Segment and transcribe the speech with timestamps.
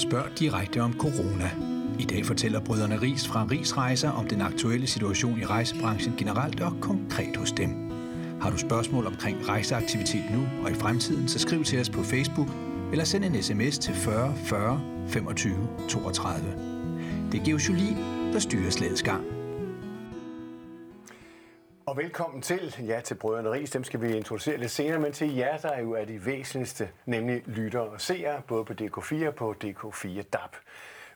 [0.00, 1.50] Spørg direkte om corona.
[1.98, 6.72] I dag fortæller brødrene Ries fra Risrejser om den aktuelle situation i rejsebranchen generelt og
[6.80, 7.90] konkret hos dem.
[8.40, 12.48] Har du spørgsmål omkring rejseaktivitet nu og i fremtiden, så skriv til os på Facebook
[12.92, 16.46] eller send en sms til 40 40 25 32.
[17.32, 17.96] Det er Georg Jolin,
[18.32, 19.29] der styrer slagets gang.
[21.90, 23.70] Og velkommen til, ja, til Brødrene Ries.
[23.70, 26.90] Dem skal vi introducere lidt senere, men til jer, der er jo er de væsentligste,
[27.06, 30.56] nemlig lyttere og seere, både på DK4 og på DK4 DAB.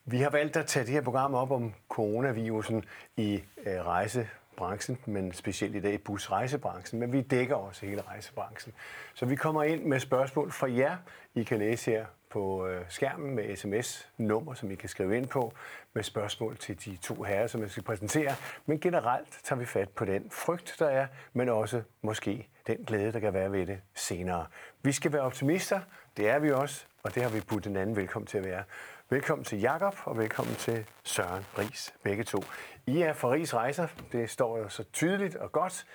[0.04, 2.84] Vi har valgt at tage det her program op om coronavirusen
[3.17, 8.75] i øh, rejsebranchen, men specielt i dag i busrejsebranchen, men vi dækker også hele rejsebranchen.
[9.14, 10.96] Så vi kommer ind med spørgsmål fra jer.
[11.34, 15.52] I kan læse her på øh, skærmen med sms-nummer, som I kan skrive ind på,
[15.92, 18.34] med spørgsmål til de to herrer, som jeg skal præsentere.
[18.66, 23.12] Men generelt tager vi fat på den frygt, der er, men også måske den glæde,
[23.12, 24.46] der kan være ved det senere.
[24.82, 25.80] Vi skal være optimister,
[26.16, 28.62] det er vi også, og det har vi budt en anden velkommen til at være.
[29.11, 32.44] Velkommen til Jakob og velkommen til Søren Ries, begge to.
[32.87, 35.87] I er fra Ries Rejser, det står jo så tydeligt og godt.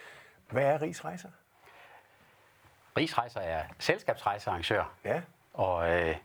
[0.50, 1.30] Hvad er Ries Rejser?
[2.98, 4.94] Ries Rejser er selskabsrejsearrangør.
[5.06, 5.22] Ja.
[5.54, 6.16] Og øh,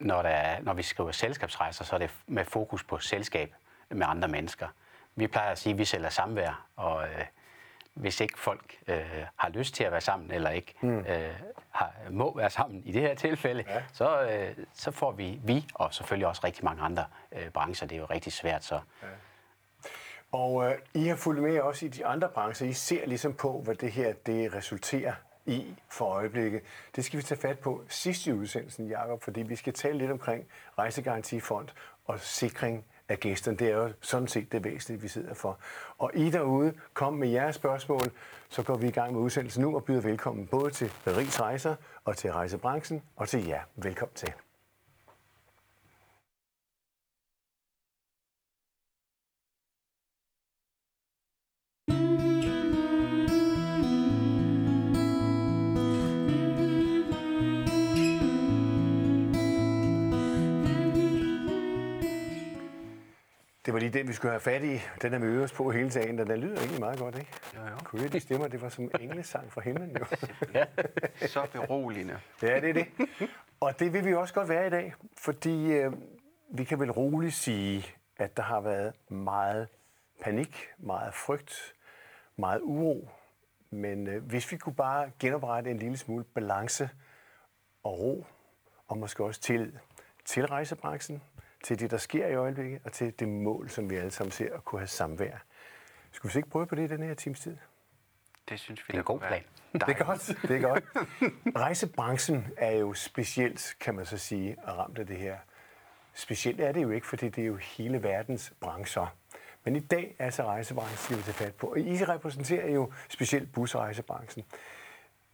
[0.00, 3.54] når, der er, når vi skriver selskabsrejser, så er det med fokus på selskab
[3.90, 4.68] med andre mennesker.
[5.16, 7.24] Vi plejer at sige, at vi sælger samvær, og øh,
[7.94, 10.98] hvis ikke folk øh, har lyst til at være sammen, eller ikke mm.
[10.98, 11.34] øh,
[11.70, 13.82] har, må være sammen i det her tilfælde, ja.
[13.92, 17.96] så, øh, så får vi, vi og selvfølgelig også rigtig mange andre øh, brancher, det
[17.96, 18.64] er jo rigtig svært.
[18.64, 18.80] Så.
[19.02, 19.08] Ja.
[20.32, 22.66] Og øh, I har fulgt med også i de andre brancher.
[22.66, 25.12] I ser ligesom på, hvad det her det resulterer
[25.46, 26.62] i for øjeblikket.
[26.96, 30.10] Det skal vi tage fat på sidst i udsendelsen, Jacob, fordi vi skal tale lidt
[30.10, 30.46] omkring
[30.78, 31.68] rejsegarantifond
[32.04, 33.56] og sikring af gæsterne.
[33.56, 35.58] Det er jo sådan set det væsentlige, vi sidder for.
[35.98, 38.10] Og I derude, kom med jeres spørgsmål,
[38.48, 41.74] så går vi i gang med udsendelsen nu og byder velkommen både til Paris Rejser
[42.04, 43.60] og til rejsebranchen og til jer.
[43.76, 44.32] Velkommen til.
[63.70, 64.80] Det var lige den, vi skulle have fat i.
[65.02, 66.18] Den er vi øvet på hele dagen.
[66.18, 67.30] Den lyder egentlig meget godt, ikke?
[67.56, 67.76] Jo, jo.
[67.84, 68.48] Kunne de stemmer?
[68.48, 70.04] Det var som englesang fra himlen, jo.
[70.54, 70.64] ja,
[71.26, 72.18] så beroligende.
[72.42, 72.86] Ja, det er det.
[73.60, 75.92] Og det vil vi også godt være i dag, fordi øh,
[76.50, 77.86] vi kan vel roligt sige,
[78.16, 79.68] at der har været meget
[80.20, 81.74] panik, meget frygt,
[82.36, 83.08] meget uro.
[83.70, 86.90] Men øh, hvis vi kunne bare genoprette en lille smule balance
[87.82, 88.26] og ro,
[88.88, 89.72] og måske også tillid
[90.24, 91.22] til rejsebranchen,
[91.64, 94.54] til det, der sker i øjeblikket, og til det mål, som vi alle sammen ser
[94.54, 95.36] at kunne have samvær.
[96.10, 97.56] Skulle vi ikke prøve på det i den her times tid?
[98.48, 99.42] Det synes vi, det er en god plan.
[99.72, 100.36] Det er godt.
[100.42, 100.84] Det er godt.
[101.56, 105.36] Rejsebranchen er jo specielt, kan man så sige, ramt af det her.
[106.14, 109.16] Specielt er det jo ikke, fordi det er jo hele verdens brancher.
[109.64, 111.66] Men i dag er altså rejsebranchen, skal vi tage fat på.
[111.66, 114.44] Og I repræsenterer jo specielt busrejsebranchen.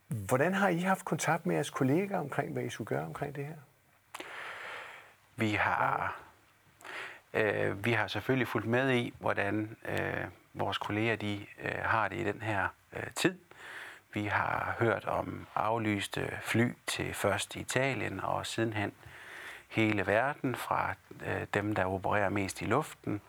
[0.09, 3.47] Hvordan har I haft kontakt med jeres kollegaer omkring, hvad I skulle gøre omkring det
[3.47, 3.57] her?
[5.39, 6.17] Vi har,
[7.35, 10.25] øh, vi har selvfølgelig fulgt med i, hvordan øh,
[10.55, 13.39] vores kolleger de, øh, har det i den her øh, tid.
[14.13, 18.93] Vi har hørt om aflyste fly til først Italien og sidenhen
[19.69, 20.95] hele verden fra
[21.27, 23.21] øh, dem, der opererer mest i luften.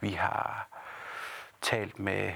[0.00, 0.68] Vi har
[1.62, 2.32] talt med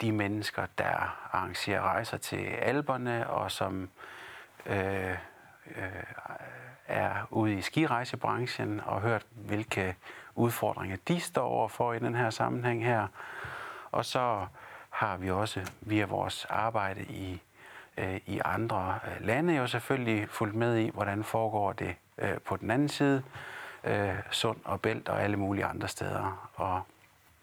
[0.00, 3.90] de mennesker, der arrangerer rejser til alberne og som
[4.66, 5.16] øh,
[5.66, 6.02] øh,
[6.90, 9.96] er ude i skirejsebranchen og hørt, hvilke
[10.34, 13.06] udfordringer de står overfor i den her sammenhæng her.
[13.92, 14.46] Og så
[14.90, 17.42] har vi også via vores arbejde i,
[17.96, 22.56] øh, i andre øh, lande jo selvfølgelig fulgt med i, hvordan foregår det øh, på
[22.56, 23.22] den anden side,
[23.84, 26.50] øh, Sund og Bælt og alle mulige andre steder.
[26.54, 26.82] Og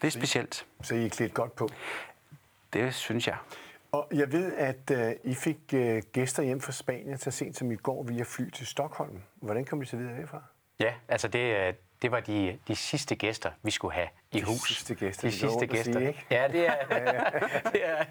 [0.02, 0.66] det er specielt.
[0.82, 1.70] Så I er klædt godt på?
[2.74, 3.38] Det synes jeg.
[3.92, 7.72] Og jeg ved, at uh, I fik uh, gæster hjem fra Spanien så sent som
[7.72, 9.22] i går via fly til Stockholm.
[9.36, 10.44] Hvordan kom I så videre derfra?
[10.80, 14.62] Ja, altså det, det var de, de sidste gæster, vi skulle have i de hus.
[14.62, 15.94] De sidste gæster, de sidste gæster.
[15.94, 16.26] Sige, ikke?
[16.32, 16.76] Ja, det er,
[17.74, 18.04] det er,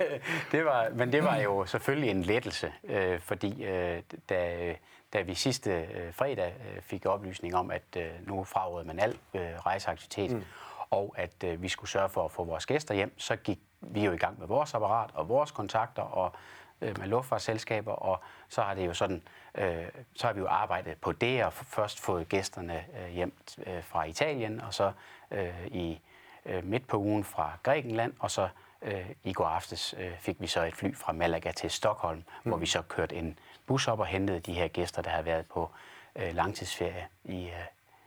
[0.53, 4.75] det var, men det var jo selvfølgelig en lettelse, øh, fordi øh, da,
[5.13, 9.19] da vi sidste øh, fredag øh, fik oplysning om, at øh, nu frarådede man al
[9.35, 10.45] øh, rejseaktivitet, mm.
[10.91, 14.01] og at øh, vi skulle sørge for at få vores gæster hjem, så gik vi
[14.01, 16.33] er jo i gang med vores apparat og vores kontakter og
[16.81, 19.23] øh, med luftfartsselskaber, og så har det jo sådan,
[19.55, 23.37] øh, så har vi jo arbejdet på det og først fået gæsterne øh, hjem
[23.67, 24.93] øh, fra Italien, og så
[25.31, 26.01] øh, i
[26.47, 28.49] øh, midt på ugen fra Grækenland, og så
[28.83, 32.51] øh, i går aftes øh, fik vi så et fly fra Malaga til Stockholm, mm.
[32.51, 35.47] hvor vi så kørte en bus op og hentede de her gæster, der har været
[35.47, 35.71] på
[36.17, 37.67] øh, langtidsferie i, øh,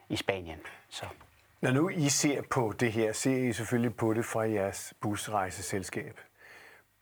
[0.10, 0.60] i Spanien.
[0.90, 1.06] Så.
[1.62, 6.20] Når nu I ser på det her, ser I selvfølgelig på det fra jeres busrejseselskab.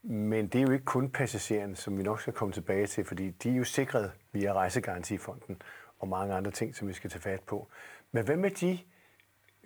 [0.03, 3.29] Men det er jo ikke kun passagererne, som vi nok skal komme tilbage til, fordi
[3.29, 5.61] de er jo sikret via Rejsegarantifonden
[5.99, 7.67] og mange andre ting, som vi skal tage fat på.
[8.11, 8.79] Men hvad med de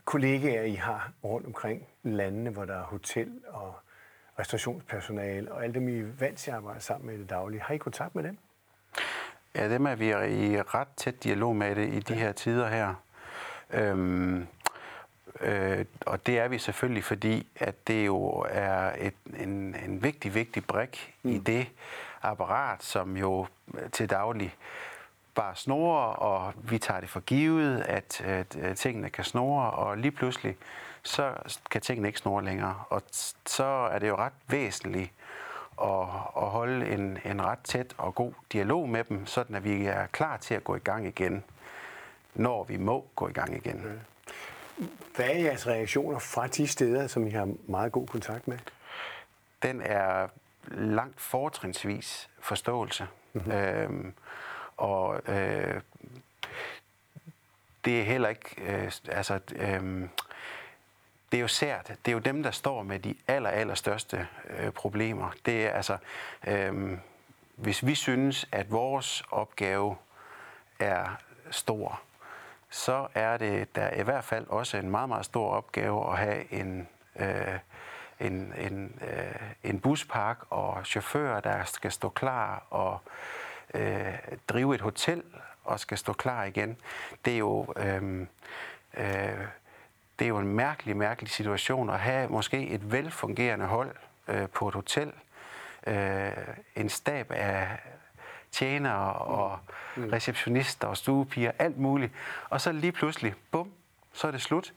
[0.06, 3.74] kollegaer, I har rundt omkring landene, hvor der er hotel og
[4.40, 7.62] restaurationspersonale, og alle dem, I er vant til at arbejde sammen med i det daglige.
[7.62, 8.38] Har I kontakt med dem?
[9.56, 12.96] Ja, dem er vi i ret tæt dialog med det i de her tider her.
[13.74, 14.48] Øhm,
[15.40, 20.36] øh, og det er vi selvfølgelig, fordi at det jo er et, en, en vigtig,
[20.36, 21.32] vigtig brik mm.
[21.32, 21.68] i det
[22.22, 23.48] apparat, som jo
[23.92, 24.56] til daglig
[25.36, 30.12] bare snore, og vi tager det for givet, at, at, tingene kan snore, og lige
[30.12, 30.58] pludselig
[31.04, 31.34] så
[31.72, 32.84] kan tingene ikke snore længere.
[32.90, 33.02] Og
[33.46, 35.12] så er det jo ret væsentligt
[35.82, 36.08] at,
[36.38, 40.06] at holde en, en ret tæt og god dialog med dem, sådan at vi er
[40.06, 41.44] klar til at gå i gang igen,
[42.34, 44.02] når vi må gå i gang igen.
[45.16, 48.58] Hvad er jeres reaktioner fra de steder, som I har meget god kontakt med?
[49.64, 50.28] Den er
[50.68, 53.08] langt fortrinsvis forståelse.
[53.34, 53.52] Mm-hmm.
[53.52, 54.14] Øhm,
[54.78, 55.82] og øh,
[57.86, 60.08] det er heller ikke, øh, altså, øh,
[61.32, 61.88] det er jo sært.
[61.88, 65.32] Det er jo dem, der står med de aller, aller største øh, problemer.
[65.46, 65.98] Det er altså,
[66.48, 66.98] øh,
[67.56, 69.96] hvis vi synes, at vores opgave
[70.80, 71.18] er
[71.52, 72.02] stor,
[72.72, 76.54] så er det der i hvert fald også en meget, meget stor opgave at have
[76.54, 77.60] en, øh,
[78.20, 83.00] en, en, øh, en buspark og chauffører, der skal stå klar og
[83.74, 85.24] øh, drive et hotel
[85.64, 86.78] og skal stå klar igen.
[87.26, 87.74] Det er jo...
[87.78, 88.28] Øh,
[88.94, 89.48] øh,
[90.20, 93.96] det er jo en mærkelig, mærkelig situation at have måske et velfungerende hold
[94.28, 95.12] øh, på et hotel,
[95.88, 96.32] øh,
[96.76, 97.68] en stab af
[98.52, 99.60] tjenere og
[99.96, 100.10] mm.
[100.10, 102.14] receptionister og stuepiger, alt muligt.
[102.50, 103.72] Og så lige pludselig, bum,
[104.14, 104.74] så er det slut.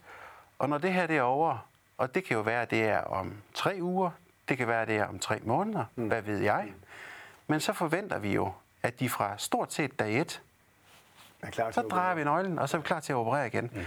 [0.59, 1.67] Og når det her det er over,
[1.97, 4.09] og det kan jo være, at det er om tre uger,
[4.49, 6.07] det kan være, at det er om tre måneder, mm.
[6.07, 6.73] hvad ved jeg.
[7.47, 8.51] Men så forventer vi jo,
[8.83, 10.41] at de fra stort set dag et,
[11.41, 13.47] er klar til så drejer vi nøglen, og så er vi klar til at operere
[13.47, 13.71] igen.
[13.73, 13.81] Mm.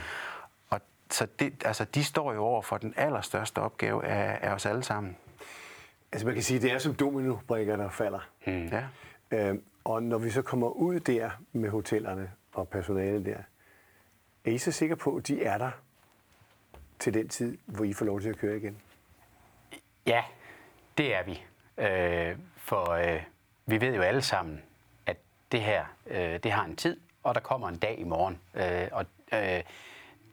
[0.70, 0.81] Og
[1.11, 4.82] så det, altså, de står jo over for den allerstørste opgave af, af os alle
[4.82, 5.17] sammen.
[6.12, 8.29] Altså man kan sige, at det er som dominobrikker, der falder.
[8.46, 8.67] Mm.
[8.67, 8.85] Ja.
[9.31, 13.39] Øhm, og når vi så kommer ud der med hotellerne og personalet der,
[14.45, 15.71] er I så sikre på, at de er der
[16.99, 18.81] til den tid, hvor I får lov til at køre igen?
[20.07, 20.25] Ja,
[20.99, 21.45] det er vi.
[21.79, 23.23] Øh, for øh,
[23.67, 24.63] vi ved jo alle sammen,
[25.07, 25.17] at
[25.53, 28.39] det her, øh, det har en tid, og der kommer en dag i morgen.
[28.55, 29.63] Øh, og øh,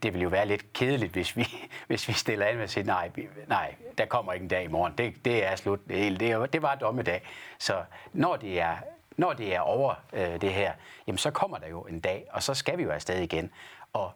[0.02, 1.46] det vil jo være lidt kedeligt, hvis vi,
[1.88, 3.10] hvis vi stiller an med at sige, nej,
[3.48, 4.92] nej, der kommer ikke en dag i morgen.
[4.98, 5.80] Det, det er slut.
[5.88, 7.22] Det, det, det var dommedag.
[7.58, 8.76] Så når det er,
[9.16, 10.72] når det er over øh, det her,
[11.06, 13.50] jamen så kommer der jo en dag, og så skal vi jo afsted igen.
[13.92, 14.12] Og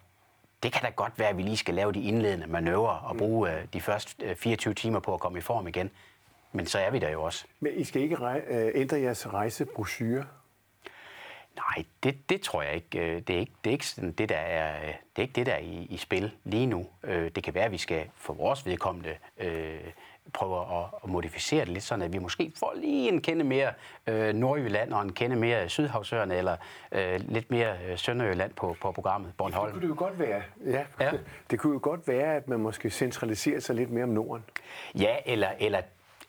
[0.63, 3.53] det kan da godt være, at vi lige skal lave de indledende manøvrer og bruge
[3.53, 5.91] øh, de første øh, 24 timer på at komme i form igen.
[6.53, 7.45] Men så er vi der jo også.
[7.61, 10.25] Men I skal ikke rej- øh, ændre jeres rejsebrochure?
[11.57, 12.99] Nej, det, det tror jeg ikke.
[12.99, 15.47] Øh, det er ikke det, er ikke sådan, det, der er, det er ikke det,
[15.47, 16.87] der er i, i spil lige nu.
[17.03, 19.81] Øh, det kan være, at vi skal for vores vedkommende øh,
[20.33, 23.73] prøve at, at modificere det lidt, sådan at vi måske får lige en kende mere
[24.07, 26.57] øh, Nordjylland og en kende mere Sydhavsøerne, eller
[26.93, 29.65] øh, lidt mere øh, Sønderjylland på, på programmet Bornholm.
[29.65, 30.43] Det kunne det jo godt være.
[30.67, 30.85] Ja.
[31.01, 31.11] ja.
[31.51, 34.45] Det kunne jo godt være, at man måske centraliserer sig lidt mere om Norden.
[34.95, 35.81] Ja, eller, eller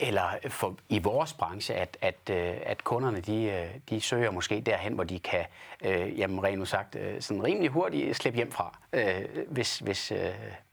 [0.02, 4.62] eller for, i vores branche, at, at, øh, at kunderne de, øh, de søger måske
[4.62, 5.46] derhen, hvor de kan,
[5.86, 10.20] øh, jamen rent sagt, øh, sådan rimelig hurtigt slippe hjem fra, øh, hvis, hvis, øh,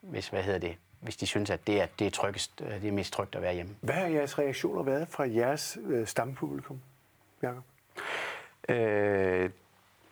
[0.00, 2.92] hvis, hvad hedder det, hvis de synes, at det er, det er, tryggest, det er
[2.92, 3.76] mest trygt at være hjemme.
[3.80, 6.80] Hvad har jeres reaktioner været fra jeres øh, stampublikum,
[7.42, 7.64] Jacob?
[8.68, 9.50] Øh,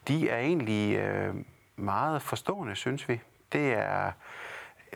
[0.09, 1.35] de er egentlig øh,
[1.77, 3.21] meget forstående, synes vi.
[3.53, 4.13] Det er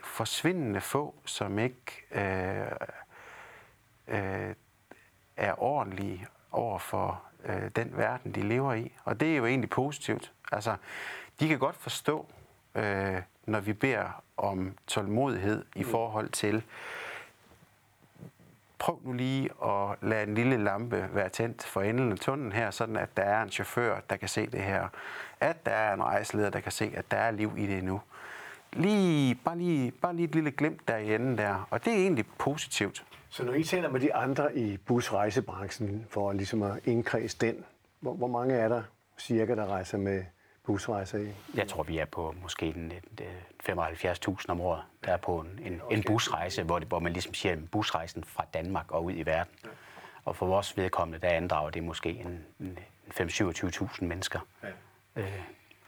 [0.03, 2.71] forsvindende få, som ikke øh,
[4.07, 4.55] øh,
[5.37, 8.91] er ordentlige over for øh, den verden, de lever i.
[9.03, 10.31] Og det er jo egentlig positivt.
[10.51, 10.75] Altså,
[11.39, 12.27] de kan godt forstå,
[12.75, 13.21] øh,
[13.51, 16.63] når vi beder om tålmodighed i forhold til,
[18.79, 22.71] prøv nu lige at lade en lille lampe være tændt for enden af tunnelen her,
[22.71, 24.87] sådan at der er en chauffør, der kan se det her.
[25.39, 28.01] At der er en rejseleder, der kan se, at der er liv i det nu.
[28.73, 31.67] Lige, bare, lige, bare lige et lille glimt der i enden der.
[31.69, 33.05] Og det er egentlig positivt.
[33.29, 37.65] Så når I taler med de andre i busrejsebranchen for ligesom at indkredse den,
[37.99, 38.83] hvor, hvor mange er der
[39.17, 40.23] cirka, der rejser med
[40.71, 41.27] busrejser i?
[41.55, 42.75] Jeg tror, vi er på måske
[43.69, 47.33] 75.000 om året, der er på en, en, en busrejse, hvor, det, hvor man ligesom
[47.33, 49.53] siger, busrejsen fra Danmark og ud i verden.
[50.25, 52.79] Og for vores vedkommende, der andrager det måske en, en
[53.13, 54.39] 5-27.000 mennesker.
[54.63, 55.21] Ja.
[55.21, 55.41] Øh.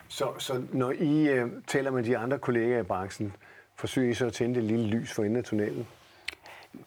[0.07, 3.35] Så, så når I øh, taler med de andre kollegaer i branchen,
[3.75, 5.87] forsøger I så at tænde det lille lys for enden af tunnelen?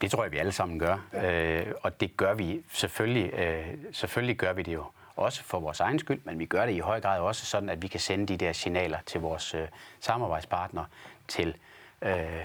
[0.00, 1.08] Det tror jeg, vi alle sammen gør.
[1.12, 1.60] Ja.
[1.60, 4.84] Øh, og det gør vi selvfølgelig, øh, selvfølgelig gør vi det jo
[5.16, 7.82] også for vores egen skyld, men vi gør det i høj grad også sådan, at
[7.82, 9.68] vi kan sende de der signaler til vores øh,
[10.00, 10.86] samarbejdspartnere,
[11.28, 11.56] til,
[12.02, 12.44] øh,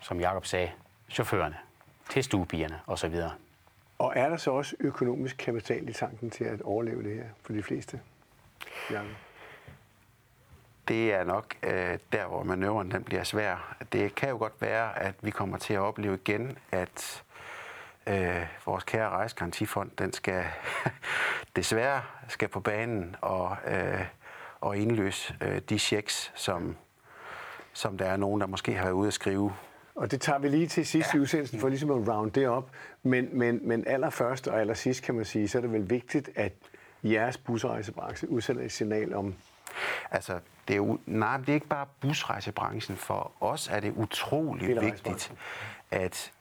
[0.00, 0.70] som Jakob sagde,
[1.10, 1.56] chaufførerne,
[2.10, 3.14] til stuebierne osv.
[3.98, 7.52] Og er der så også økonomisk kapital i tanken til at overleve det her for
[7.52, 8.00] de fleste?
[8.90, 9.10] Jakob?
[10.90, 13.76] det er nok øh, der, hvor manøvren den bliver svær.
[13.92, 17.22] Det kan jo godt være, at vi kommer til at opleve igen, at
[18.06, 20.44] øh, vores kære rejsgarantifond, den skal
[21.56, 24.04] desværre skal på banen og, øh,
[24.60, 26.76] og indløse øh, de checks, som,
[27.72, 29.52] som der er nogen, der måske har været ude at skrive.
[29.94, 31.18] Og det tager vi lige til sidst ja.
[31.18, 32.70] i udsendelsen, for ligesom at round det op.
[33.02, 36.52] Men, men, men allerførst og allersidst kan man sige, så er det vel vigtigt, at
[37.02, 39.34] jeres busrejsebranche udsender et signal om
[40.10, 40.38] Altså,
[40.68, 42.96] det er jo, nej, det er ikke bare busrejsebranchen.
[42.96, 45.32] For os er det utrolig vigtigt,
[45.90, 46.32] at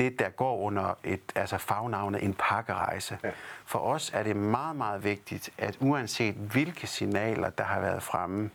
[0.00, 3.18] det, der går under et, altså fagnavnet en pakkerejse.
[3.24, 3.30] Ja.
[3.64, 8.50] For os er det meget, meget vigtigt, at uanset hvilke signaler, der har været fremme,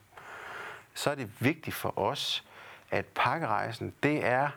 [0.94, 2.44] så er det vigtigt for os,
[2.92, 4.50] at pakkerejsen, det er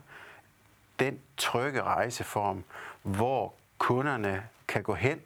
[0.98, 2.64] den trygge rejseform,
[3.02, 5.20] hvor kunderne kan gå hen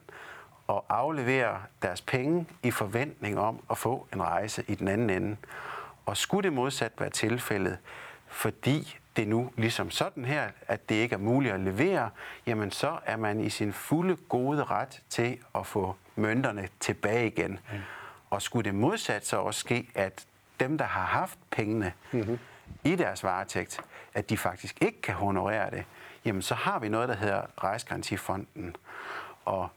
[0.66, 5.36] og aflevere deres penge i forventning om at få en rejse i den anden ende.
[6.06, 7.78] Og skulle det modsat være tilfældet,
[8.26, 12.10] fordi det nu ligesom sådan her, at det ikke er muligt at levere,
[12.46, 17.50] jamen så er man i sin fulde gode ret til at få mønterne tilbage igen.
[17.50, 17.78] Mm.
[18.30, 20.26] Og skulle det modsat så også ske, at
[20.60, 22.38] dem, der har haft pengene mm-hmm.
[22.84, 23.80] i deres varetægt,
[24.14, 25.84] at de faktisk ikke kan honorere det,
[26.24, 28.76] jamen så har vi noget, der hedder Rejsgarantifonden.
[29.44, 29.68] Og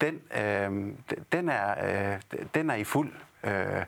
[0.00, 0.92] den, øh,
[1.32, 2.20] den, er, øh,
[2.54, 3.12] den er i fuld
[3.44, 3.84] øh,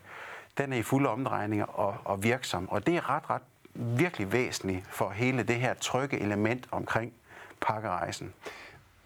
[0.59, 2.69] den er i fuld omdrejning og, og virksom.
[2.69, 3.43] Og det er ret, ret
[3.79, 7.13] virkelig væsentligt for hele det her trygge element omkring
[7.61, 8.33] pakkerejsen.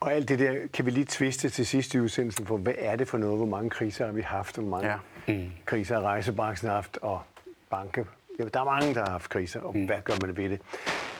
[0.00, 2.96] Og alt det der kan vi lige tviste til sidst i udsendelsen, for hvad er
[2.96, 3.36] det for noget?
[3.36, 4.56] Hvor mange kriser har vi haft?
[4.56, 4.96] Hvor mange ja.
[5.34, 5.50] mm.
[5.64, 6.98] kriser har rejsebranchen haft?
[7.02, 7.22] Og
[7.70, 8.06] banke.
[8.38, 9.86] Ja, der er mange, der har haft kriser, og mm.
[9.86, 10.60] hvad gør man ved det?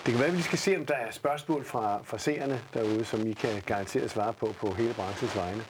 [0.06, 3.04] Det kan være, at vi skal se, om der er spørgsmål fra, fra seerne derude,
[3.04, 5.62] som I kan garanteret svare på på hele branchens vegne.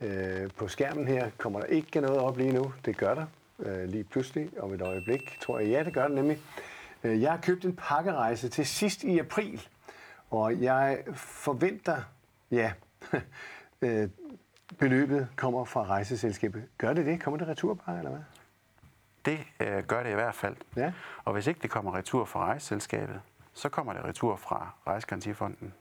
[0.00, 2.72] Øh, på skærmen her kommer der ikke noget op lige nu.
[2.84, 3.26] Det gør der
[3.58, 5.68] øh, lige pludselig om et øjeblik, tror jeg.
[5.68, 6.38] Ja, det gør det nemlig.
[7.04, 9.68] Øh, jeg har købt en pakkerejse til sidst i april,
[10.30, 12.02] og jeg forventer,
[12.50, 12.72] ja,
[13.82, 14.08] øh,
[14.78, 16.64] beløbet kommer fra rejseselskabet.
[16.78, 17.22] Gør det det?
[17.22, 18.20] Kommer det retur bare, eller hvad?
[19.24, 20.56] Det øh, gør det i hvert fald.
[20.76, 20.92] Ja.
[21.24, 23.20] Og hvis ikke det kommer retur fra rejseselskabet,
[23.52, 25.74] så kommer det retur fra Rejsegarantifonden.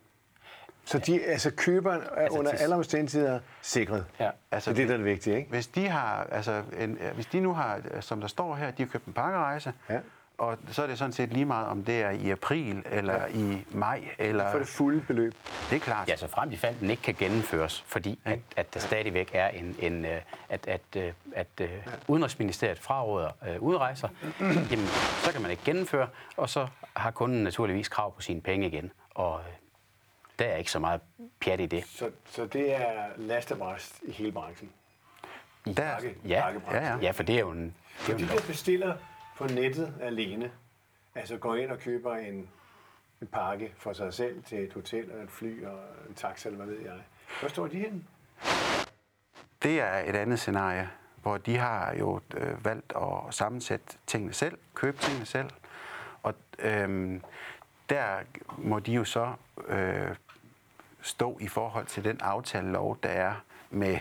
[0.85, 4.05] Så de, altså køberen er altså, under alle omstændigheder sikret.
[4.19, 4.29] Ja.
[4.51, 5.49] Altså, det er det, der er det vigtige, ikke?
[5.49, 8.89] Hvis de, har, altså, en, hvis de nu har, som der står her, de har
[8.89, 9.99] købt en pakkerejse, ja.
[10.37, 13.27] Og så er det sådan set lige meget, om det er i april, eller ja.
[13.27, 14.51] i maj, eller...
[14.51, 15.33] For det fulde beløb.
[15.69, 16.09] Det er klart.
[16.09, 19.47] Ja, så frem til fald den ikke kan gennemføres, fordi at, at der stadigvæk er
[19.47, 19.75] en...
[19.79, 21.67] en øh, at, at, øh, at, at ja.
[22.07, 24.07] Udenrigsministeriet fraråder uh, udrejser,
[24.71, 24.87] jamen,
[25.23, 28.91] så kan man ikke gennemføre, og så har kunden naturligvis krav på sine penge igen.
[29.09, 29.41] Og
[30.39, 31.01] der er ikke så meget
[31.41, 31.85] pjat i det.
[31.85, 34.69] Så, så det er lastebræst i hele branchen?
[35.65, 36.97] I der, pakke, ja, ja, ja.
[37.01, 37.75] ja, for det er jo en...
[38.07, 38.95] Det er jo de, der bestiller
[39.37, 40.51] på nettet alene,
[41.15, 42.49] altså går ind og køber en,
[43.21, 46.65] en pakke for sig selv til et hotel og et fly og en taxa, eller
[46.65, 46.99] hvad ved jeg.
[47.39, 48.03] Hvor står de henne?
[49.63, 50.89] Det er et andet scenarie,
[51.21, 55.49] hvor de har jo øh, valgt at sammensætte tingene selv, købe tingene selv.
[56.23, 57.21] Og øhm,
[57.89, 58.19] der
[58.57, 59.33] må de jo så
[59.67, 60.15] øh,
[61.01, 63.33] stå i forhold til den aftalelov, der er
[63.69, 63.99] med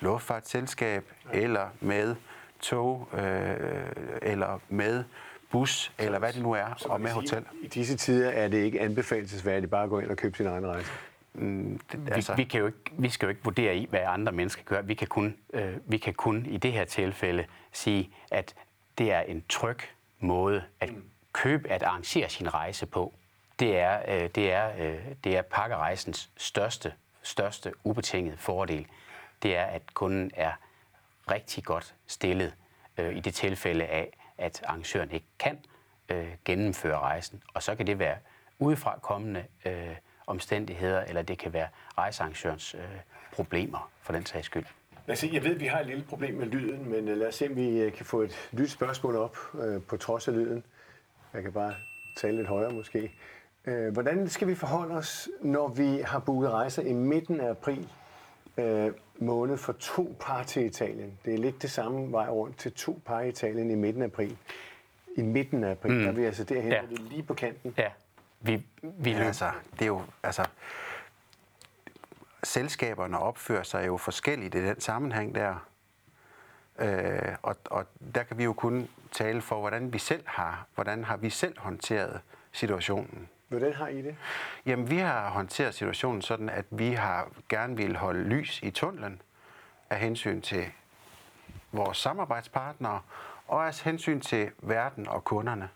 [0.00, 1.38] luftfartsselskab, ja.
[1.38, 2.16] eller med
[2.60, 3.56] tog, øh,
[4.22, 5.04] eller med
[5.50, 7.44] bus, eller hvad det nu er, så og med hotel.
[7.62, 10.66] I disse tider er det ikke anbefalesværdigt bare at gå ind og købe sin egen
[10.66, 10.90] rejse?
[11.34, 12.32] Mm, det, altså...
[12.34, 14.82] vi, vi, kan jo ikke, vi skal jo ikke vurdere i, hvad andre mennesker gør.
[14.82, 18.54] Vi kan, kun, øh, vi kan kun i det her tilfælde sige, at
[18.98, 19.78] det er en tryg
[20.20, 21.02] måde at mm.
[21.32, 23.14] købe, at arrangere sin rejse på
[23.58, 26.92] det er, øh, det er, øh, det er pakkerejsens største,
[27.22, 28.86] største ubetingede fordel.
[29.42, 30.52] Det er, at kunden er
[31.30, 32.54] rigtig godt stillet
[32.98, 35.58] øh, i det tilfælde af, at arrangøren ikke kan
[36.08, 37.42] øh, gennemføre rejsen.
[37.54, 38.16] Og så kan det være
[38.58, 42.80] udefra kommende øh, omstændigheder, eller det kan være rejsearrangørens øh,
[43.32, 44.64] problemer for den sags skyld.
[45.06, 47.16] Lad os se, jeg ved, at vi har et lille problem med lyden, men øh,
[47.16, 50.28] lad os se, om vi øh, kan få et nyt spørgsmål op øh, på trods
[50.28, 50.64] af lyden.
[51.34, 51.74] Jeg kan bare
[52.16, 53.12] tale lidt højere måske.
[53.64, 57.88] Øh, hvordan skal vi forholde os, når vi har booket rejser i midten af april,
[58.56, 61.18] øh, måned for to par til Italien.
[61.24, 64.06] Det er lidt det samme vej rundt til to par i Italien i midten af
[64.06, 64.36] april.
[65.16, 65.98] I midten af april, mm.
[66.00, 66.76] der er vi altså derhen, Ja.
[66.82, 67.74] er lige på kanten.
[67.78, 67.88] Ja,
[68.40, 70.44] vi, vi Ja, altså, det er jo, altså,
[72.42, 75.68] selskaberne opfører sig jo forskelligt i den sammenhæng der.
[76.78, 77.84] Øh, og, og
[78.14, 81.58] der kan vi jo kun tale for, hvordan vi selv har, hvordan har vi selv
[81.58, 82.20] håndteret
[82.52, 83.28] situationen.
[83.48, 84.16] Hvordan har I det?
[84.66, 89.22] Jamen, vi har håndteret situationen sådan, at vi har gerne vil holde lys i tunnelen
[89.90, 90.64] af hensyn til
[91.72, 93.00] vores samarbejdspartnere
[93.48, 95.68] og af hensyn til verden og kunderne.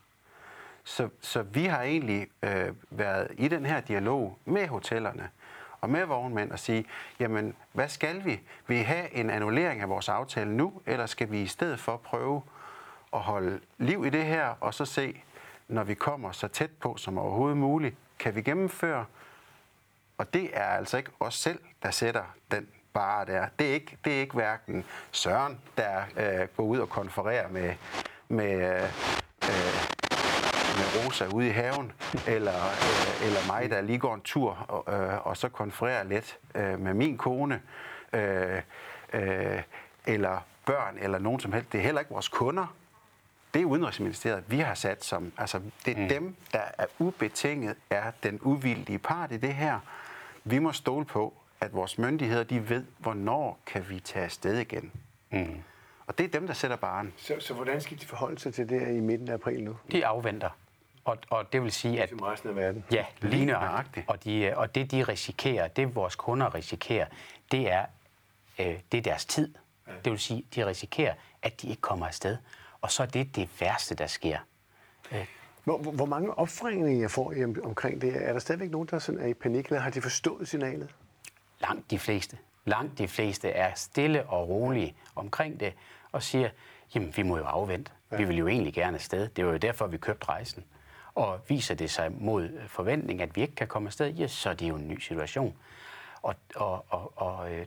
[0.85, 5.31] Så, så vi har egentlig øh, været i den her dialog med hotellerne
[5.81, 6.85] og med vognmænd og sige,
[7.21, 8.41] jamen, hvad skal vi?
[8.67, 11.97] Vil I have en annullering af vores aftale nu, eller skal vi i stedet for
[11.97, 12.43] prøve
[13.13, 15.23] at holde liv i det her, og så se,
[15.69, 19.05] når vi kommer så tæt på som overhovedet muligt, kan vi gennemføre
[20.19, 23.47] og det er altså ikke os selv, der sætter den bare der.
[23.59, 27.75] Det er ikke, det er ikke hverken Søren, der øh, går ud og konfererer med,
[28.29, 28.91] med, øh,
[30.79, 31.93] med Rosa ude i haven,
[32.27, 36.39] eller, øh, eller mig, der lige går en tur og, øh, og så konfererer lidt
[36.55, 37.63] øh, med min kone,
[38.13, 38.63] øh,
[39.13, 39.63] øh,
[40.07, 41.73] eller børn, eller nogen som helst.
[41.73, 42.75] Det er heller ikke vores kunder.
[43.59, 46.09] Det er Udenrigsministeriet, vi har sat som, altså det er mm.
[46.09, 49.81] dem, der er ubetinget, er den uvildige part i det her.
[50.45, 54.93] Vi må stole på, at vores myndigheder, de ved, hvornår kan vi tage afsted igen.
[55.31, 55.62] Mm.
[56.07, 57.12] Og det er dem, der sætter baren.
[57.17, 59.77] Så, så hvordan skal de forholde sig til det her i midten af april nu?
[59.93, 60.50] De afventer.
[61.05, 62.85] Og, og det vil sige, at Som resten af verden.
[62.93, 64.09] Ja, lige nøjagtigt.
[64.09, 67.07] Og, de, og det, de risikerer, det vores kunder risikerer,
[67.53, 67.85] det er,
[68.59, 69.55] øh, det er deres tid.
[70.05, 72.37] Det vil sige, de risikerer, at de ikke kommer afsted.
[72.81, 74.39] Og så er det det værste, der sker.
[75.65, 78.29] Hvor, hvor, hvor mange opfringninger jeg får I om, omkring det?
[78.29, 80.95] Er der stadigvæk nogen, der sådan er i panik, eller har de forstået signalet?
[81.61, 82.39] Langt de fleste.
[82.65, 85.75] Langt de fleste er stille og rolige omkring det,
[86.13, 86.51] og siger,
[86.95, 87.91] jamen vi må jo afvente.
[88.17, 89.29] Vi vil jo egentlig gerne afsted.
[89.29, 90.65] Det var jo derfor, vi købte rejsen.
[91.15, 94.55] Og viser det sig mod forventning, at vi ikke kan komme afsted, ja, så er
[94.55, 95.57] det jo en ny situation.
[96.23, 97.67] Og, og, og, og øh,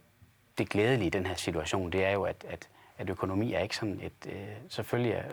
[0.57, 2.69] det glædelige i den her situation, det er jo, at, at,
[3.01, 4.33] at økonomi er ikke sådan et...
[4.33, 5.23] Øh, selvfølgelig er,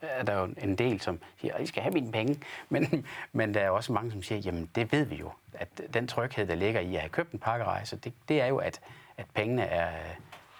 [0.00, 3.54] er der jo en del, som siger, at I skal have mine penge, men, men
[3.54, 6.54] der er også mange, som siger, jamen det ved vi jo, at den tryghed, der
[6.54, 8.80] ligger i at have købt en pakkerejse, det, det er jo, at,
[9.16, 9.90] at pengene er,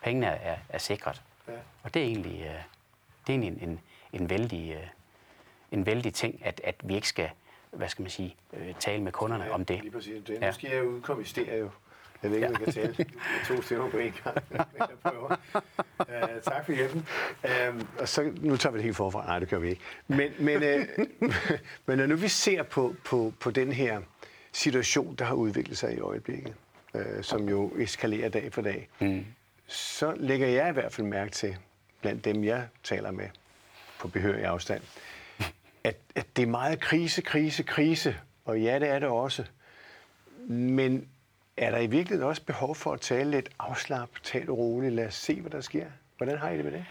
[0.02, 1.22] pengene er, er sikret.
[1.48, 1.52] Ja.
[1.82, 2.62] Og det er egentlig, øh,
[3.26, 3.80] det er egentlig en, en,
[4.12, 4.86] en, vældig, øh,
[5.70, 7.30] en vældig ting, at, at vi ikke skal,
[7.70, 9.80] hvad skal man sige, øh, tale med kunderne om det.
[9.80, 10.24] Lige præcis.
[10.26, 10.38] Det.
[10.40, 10.46] Ja.
[10.46, 11.70] Nu skal jeg udkomme i stereo.
[12.22, 13.06] Jeg ved ikke, om jeg kan tale med
[13.46, 14.36] to stemmer på en gang.
[14.78, 15.36] Jeg prøver.
[15.98, 17.06] Uh, tak for hjælpen.
[17.44, 19.26] Uh, og så, nu tager vi det helt forfra.
[19.26, 19.82] Nej, det gør vi ikke.
[20.08, 21.06] Men, men, uh,
[21.86, 24.00] men når nu vi ser på, på, på den her
[24.52, 26.54] situation, der har udviklet sig i øjeblikket,
[26.94, 29.24] uh, som jo eskalerer dag for dag, mm.
[29.66, 31.56] så lægger jeg i hvert fald mærke til,
[32.00, 33.28] blandt dem jeg taler med
[34.00, 34.82] på behørig afstand,
[35.84, 38.16] at, at det er meget krise, krise, krise.
[38.44, 39.44] Og ja, det er det også.
[40.48, 41.08] Men
[41.56, 45.14] er der i virkeligheden også behov for at tale lidt afslap, tale roligt, lad os
[45.14, 45.86] se, hvad der sker?
[46.16, 46.84] Hvordan har I det med det?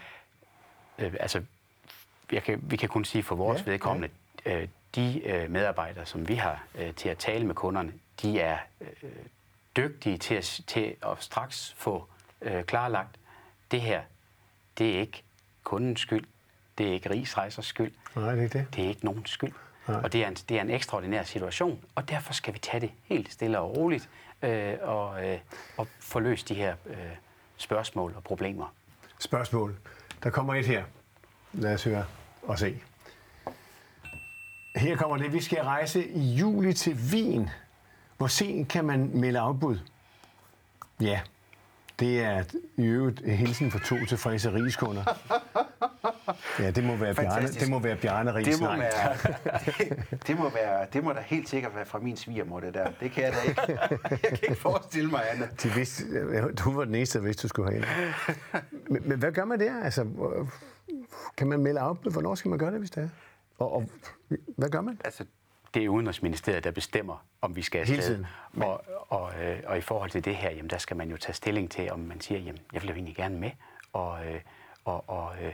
[0.98, 1.42] Øh, altså,
[2.32, 4.08] jeg kan, vi kan kun sige for vores Ja, vedkommende,
[4.46, 4.60] ja.
[4.62, 8.58] Øh, de øh, medarbejdere, som vi har øh, til at tale med kunderne, de er
[8.80, 9.10] øh,
[9.76, 12.06] dygtige til at, til at straks få
[12.42, 13.16] øh, klarlagt,
[13.70, 14.02] det her,
[14.78, 15.22] det er ikke
[15.62, 16.24] kundens skyld,
[16.78, 18.66] det er ikke rigsrejsers skyld, Nej, det er ikke det.
[18.76, 19.52] det er ikke nogens skyld.
[19.88, 20.00] Nej.
[20.02, 22.90] Og det er, en, det er en ekstraordinær situation, og derfor skal vi tage det
[23.04, 24.08] helt stille og roligt
[24.42, 25.38] øh, og, øh,
[25.76, 26.96] og få løst de her øh,
[27.56, 28.74] spørgsmål og problemer.
[29.18, 29.76] Spørgsmål.
[30.22, 30.84] Der kommer et her.
[31.52, 32.04] Lad os høre
[32.42, 32.82] og se.
[34.76, 35.32] Her kommer det.
[35.32, 37.50] Vi skal rejse i juli til Wien.
[38.16, 39.78] Hvor sent kan man melde afbud?
[41.00, 41.20] Ja,
[42.00, 42.44] det er
[42.76, 45.04] i øvrigt øh, hilsen for to tilfredse rigskunder.
[46.58, 48.46] Ja, det må være Bjarne, det må være Bjarne Ries.
[48.46, 49.16] Det må, være,
[50.26, 52.90] det, må være, det må da helt sikkert være fra min svigermor, det der.
[53.00, 53.62] Det kan jeg da ikke.
[54.10, 55.62] Jeg kan ikke forestille mig andet.
[55.62, 56.04] De vidste,
[56.52, 57.84] du var den eneste, der vidste, du skulle have
[58.90, 59.82] men, men hvad gør man der?
[59.82, 60.06] Altså,
[61.36, 62.12] kan man melde afbud?
[62.12, 63.08] Hvornår skal man gøre det, hvis det er?
[63.58, 63.90] Og, og
[64.56, 65.00] hvad gør man?
[65.04, 65.24] Altså,
[65.74, 68.24] det er Udenrigsministeriet, der bestemmer, om vi skal Hele afsted.
[68.56, 71.34] Og, og, øh, og i forhold til det her, jamen, der skal man jo tage
[71.34, 73.50] stilling til, om man siger, jamen, jeg vil jo egentlig gerne med.
[73.92, 74.40] Og, øh,
[74.84, 75.52] og, og, øh,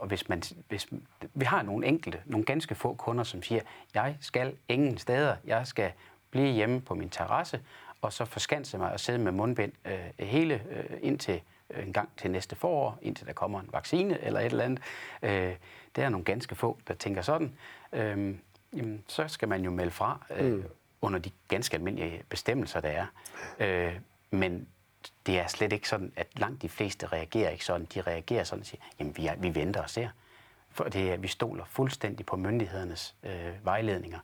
[0.00, 0.88] og hvis man, hvis,
[1.34, 3.60] vi har nogle enkelte, nogle ganske få kunder, som siger,
[3.94, 5.92] jeg skal ingen steder, jeg skal
[6.30, 7.60] blive hjemme på min terrasse,
[8.02, 12.08] og så forskanse mig og sidde med mundbind øh, hele øh, indtil øh, en gang
[12.16, 14.82] til næste forår, indtil der kommer en vaccine eller et eller andet.
[15.22, 15.56] Øh,
[15.96, 17.52] der er nogle ganske få, der tænker sådan.
[17.92, 18.34] Øh,
[18.76, 20.64] jamen, så skal man jo melde fra øh, mm.
[21.02, 23.06] under de ganske almindelige bestemmelser, der er.
[23.60, 24.68] Øh, men
[25.26, 27.86] det er slet ikke sådan, at langt de fleste reagerer ikke sådan.
[27.94, 30.08] De reagerer sådan og siger, jamen vi, er, vi venter og ser.
[30.70, 34.18] For det er, vi stoler fuldstændig på myndighedernes øh, vejledninger.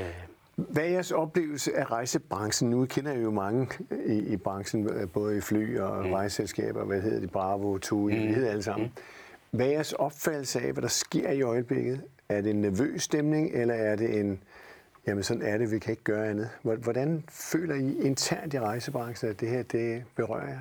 [0.00, 0.14] Øh,
[0.56, 2.70] Hvad er jeres oplevelse af rejsebranchen?
[2.70, 3.68] Nu kender jeg jo mange
[4.06, 6.12] i, i branchen, øh, både i fly og mm.
[6.12, 8.28] rejseselskaber, hvad hedder det, Bravo, TUI, mm.
[8.28, 8.86] vi hedder alle sammen.
[8.86, 9.02] Mm.
[9.50, 12.02] Hvad er jeres opfattelse af, hvad der sker i øjeblikket?
[12.28, 14.42] Er det en nervøs stemning, eller er det en,
[15.06, 16.50] jamen sådan er det, vi kan ikke gøre andet?
[16.62, 20.60] Hvordan føler I internt i rejsebranchen, at det her det berører jer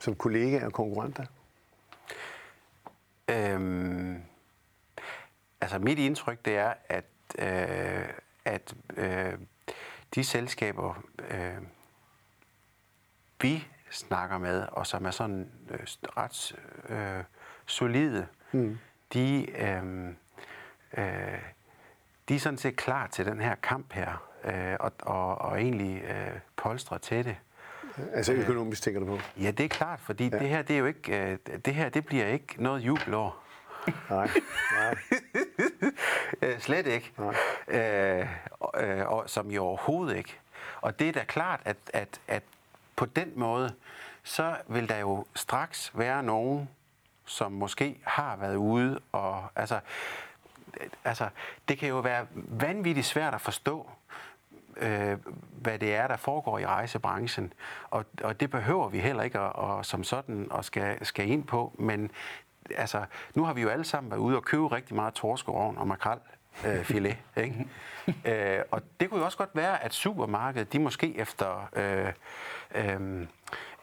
[0.00, 1.24] som kollegaer og konkurrenter?
[3.30, 4.22] Øhm,
[5.60, 7.04] altså mit indtryk det er, at,
[7.38, 8.08] øh,
[8.44, 9.38] at øh,
[10.14, 11.62] de selskaber, øh,
[13.42, 15.80] vi snakker med, og som er sådan øh,
[16.16, 16.56] ret
[16.88, 17.24] øh,
[17.66, 18.78] solide, mm.
[19.12, 20.08] de, øh,
[20.98, 21.42] øh,
[22.28, 26.02] de er sådan set klar til den her kamp her, øh, og, og, og egentlig
[26.02, 27.36] øh, polstre til det.
[28.12, 29.18] Altså økonomisk tænker du på?
[29.36, 30.38] Ja, det er klart, fordi ja.
[30.38, 33.44] det her, det er jo ikke, øh, det her, det bliver ikke noget jubelår.
[34.10, 34.30] Nej,
[34.80, 34.96] nej.
[36.42, 37.12] Øh, slet ikke.
[37.18, 37.34] Nej.
[37.68, 38.26] Øh,
[38.76, 40.38] øh, og, som jo overhovedet ikke.
[40.80, 42.42] Og det er da klart, at, at, at
[42.96, 43.74] på den måde,
[44.22, 46.68] så vil der jo straks være nogen,
[47.24, 49.80] som måske har været ude og altså,
[51.04, 51.28] altså
[51.68, 53.90] det kan jo være vanvittigt svært at forstå,
[54.76, 55.16] øh,
[55.50, 57.52] hvad det er, der foregår i rejsebranchen.
[57.90, 61.44] Og, og det behøver vi heller ikke at, og, som sådan at skal, skal ind
[61.44, 62.10] på, men
[62.76, 63.04] altså,
[63.34, 66.18] nu har vi jo alle sammen været ude og købe rigtig meget torskerovn og makrel
[66.66, 67.16] øh, filet.
[67.36, 67.66] Ikke?
[68.24, 72.12] øh, og det kunne jo også godt være, at supermarkedet, de måske efter, øh,
[72.74, 73.26] øh,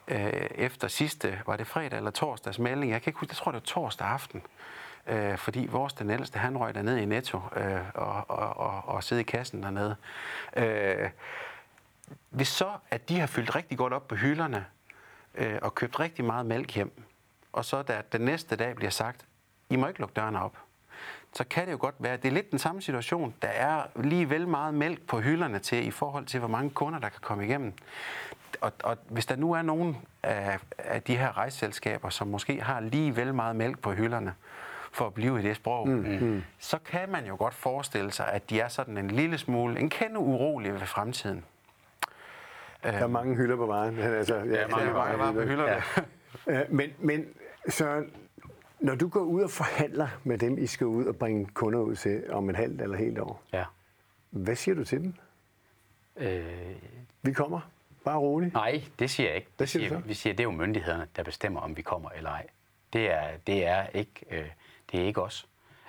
[0.07, 3.51] øh, efter sidste, var det fredag eller torsdags melding, jeg kan ikke huske, jeg tror
[3.51, 4.65] det var torsdag aften, øh,
[5.07, 9.03] Øh, fordi vores den ældste, han røg ned i Netto øh, og, og, og, og
[9.03, 9.95] sidde i kassen dernede.
[10.57, 11.09] Øh,
[12.29, 14.65] hvis så, at de har fyldt rigtig godt op på hylderne
[15.35, 17.03] øh, og købt rigtig meget mælk hjem,
[17.53, 19.25] og så der den næste dag bliver sagt,
[19.69, 20.57] I må ikke lukke dørene op,
[21.33, 23.35] så kan det jo godt være, at det er lidt den samme situation.
[23.41, 26.99] Der er lige vel meget mælk på hylderne til, i forhold til, hvor mange kunder,
[26.99, 27.73] der kan komme igennem.
[28.61, 32.79] Og, og hvis der nu er nogen af, af de her rejseselskaber, som måske har
[32.79, 34.33] lige vel meget mælk på hylderne,
[34.95, 36.43] for at blive i det sprog, mm, mm.
[36.59, 39.89] så kan man jo godt forestille sig, at de er sådan en lille smule, en
[39.89, 41.45] kende urolig ved fremtiden.
[42.83, 43.99] Der er mange hylder på vejen.
[43.99, 45.83] Altså, ja, ja mange, mange på hylderne.
[46.47, 46.63] Ja.
[46.69, 47.25] men, men
[47.69, 48.05] så
[48.79, 51.95] når du går ud og forhandler med dem, I skal ud og bringe kunder ud
[51.95, 53.63] til om et halvt eller helt år, ja.
[54.29, 55.13] hvad siger du til dem?
[56.17, 56.45] Øh...
[57.21, 57.59] Vi kommer.
[58.05, 58.53] Bare roligt.
[58.53, 59.47] Nej, det siger jeg ikke.
[59.57, 59.99] Hvad siger siger?
[59.99, 62.47] Vi siger, det er jo myndighederne, der bestemmer, om vi kommer eller ej.
[62.93, 64.45] Det er, det er, ikke, øh,
[64.91, 65.47] det er ikke os.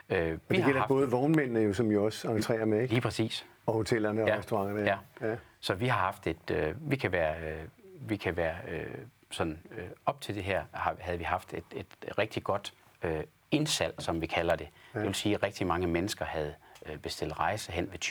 [0.08, 0.88] Øh, vi det gælder haft...
[0.88, 2.94] både vognmændene, jo, som jo også entrerer med, ikke?
[2.94, 3.46] Lige præcis.
[3.66, 4.36] Og hotellerne og ja.
[4.38, 4.80] restauranterne.
[4.80, 5.28] Ja.
[5.28, 5.36] ja.
[5.60, 6.50] Så vi har haft et...
[6.50, 7.34] Øh, vi kan være...
[7.40, 7.62] Øh,
[8.00, 8.86] vi kan være øh,
[9.30, 13.24] sådan, øh, op til det her har, havde vi haft et, et rigtig godt øh,
[13.50, 14.68] indsalg, som vi kalder det.
[14.94, 14.98] Ja.
[14.98, 16.54] Det vil sige, at rigtig mange mennesker havde
[16.86, 18.04] øh, bestilt rejse hen ved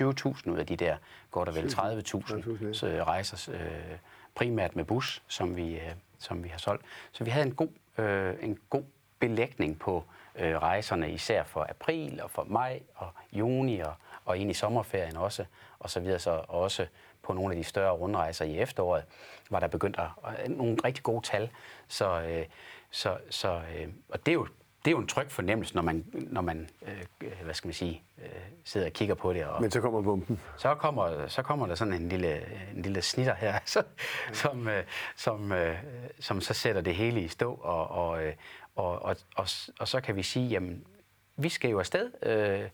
[0.48, 0.98] 20.000 ud af de der
[1.32, 1.78] godt og vel 30.000
[3.04, 3.98] rejser, øh,
[4.36, 6.86] primært med bus, som vi, øh, som vi har solgt.
[7.12, 8.84] Så vi havde en god, øh, en god
[9.20, 10.04] belægning på
[10.40, 13.94] øh, rejserne, især for april og for maj og juni og,
[14.26, 15.46] og ind i sommerferien også,
[15.80, 16.86] og så videre, så også
[17.24, 19.04] på nogle af de større rundrejser i efteråret,
[19.50, 21.50] var der begyndt at, nogle rigtig gode tal.
[21.88, 22.46] Så, øh,
[22.92, 24.48] så, så øh, og det er jo
[24.86, 28.04] det er jo en tryg fornemmelse, når man, når man øh, hvad skal man sige,
[28.18, 28.30] øh,
[28.64, 29.46] sidder og kigger på det.
[29.46, 30.42] Og Men så kommer bomben.
[30.58, 32.42] Så kommer, så kommer der sådan en lille,
[32.76, 33.84] en lille snitter her, så,
[34.44, 34.84] som, øh,
[35.16, 35.78] som, øh,
[36.20, 38.34] som så sætter det hele i stå, og, og, øh,
[38.76, 39.48] og, og, og,
[39.80, 40.84] og så kan vi sige, jamen,
[41.38, 42.12] vi skal jo afsted.
[42.24, 42.70] Øh,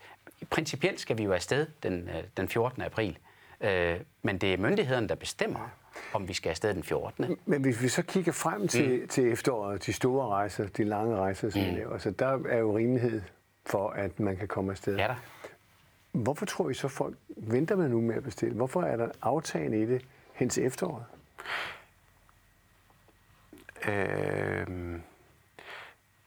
[0.49, 2.81] principielt skal vi jo afsted den, øh, den 14.
[2.81, 3.17] april.
[3.61, 5.69] Øh, men det er myndighederne, der bestemmer,
[6.13, 7.37] om vi skal afsted den 14.
[7.45, 9.07] Men hvis vi så kigger frem til, mm.
[9.07, 11.67] til efteråret, de store rejser, de lange rejser, som mm.
[11.67, 13.21] vi laver, så der er jo rimelighed
[13.65, 14.97] for, at man kan komme afsted.
[14.97, 15.15] Ja da.
[16.11, 18.55] Hvorfor tror I så, folk venter man nu med at bestille?
[18.55, 21.05] Hvorfor er der aftagende i det hen til efteråret?
[23.87, 24.67] Øh,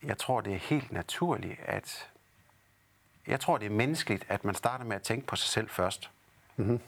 [0.06, 2.08] jeg tror, det er helt naturligt, at
[3.26, 6.10] jeg tror, det er menneskeligt, at man starter med at tænke på sig selv først.
[6.56, 6.80] Mm-hmm.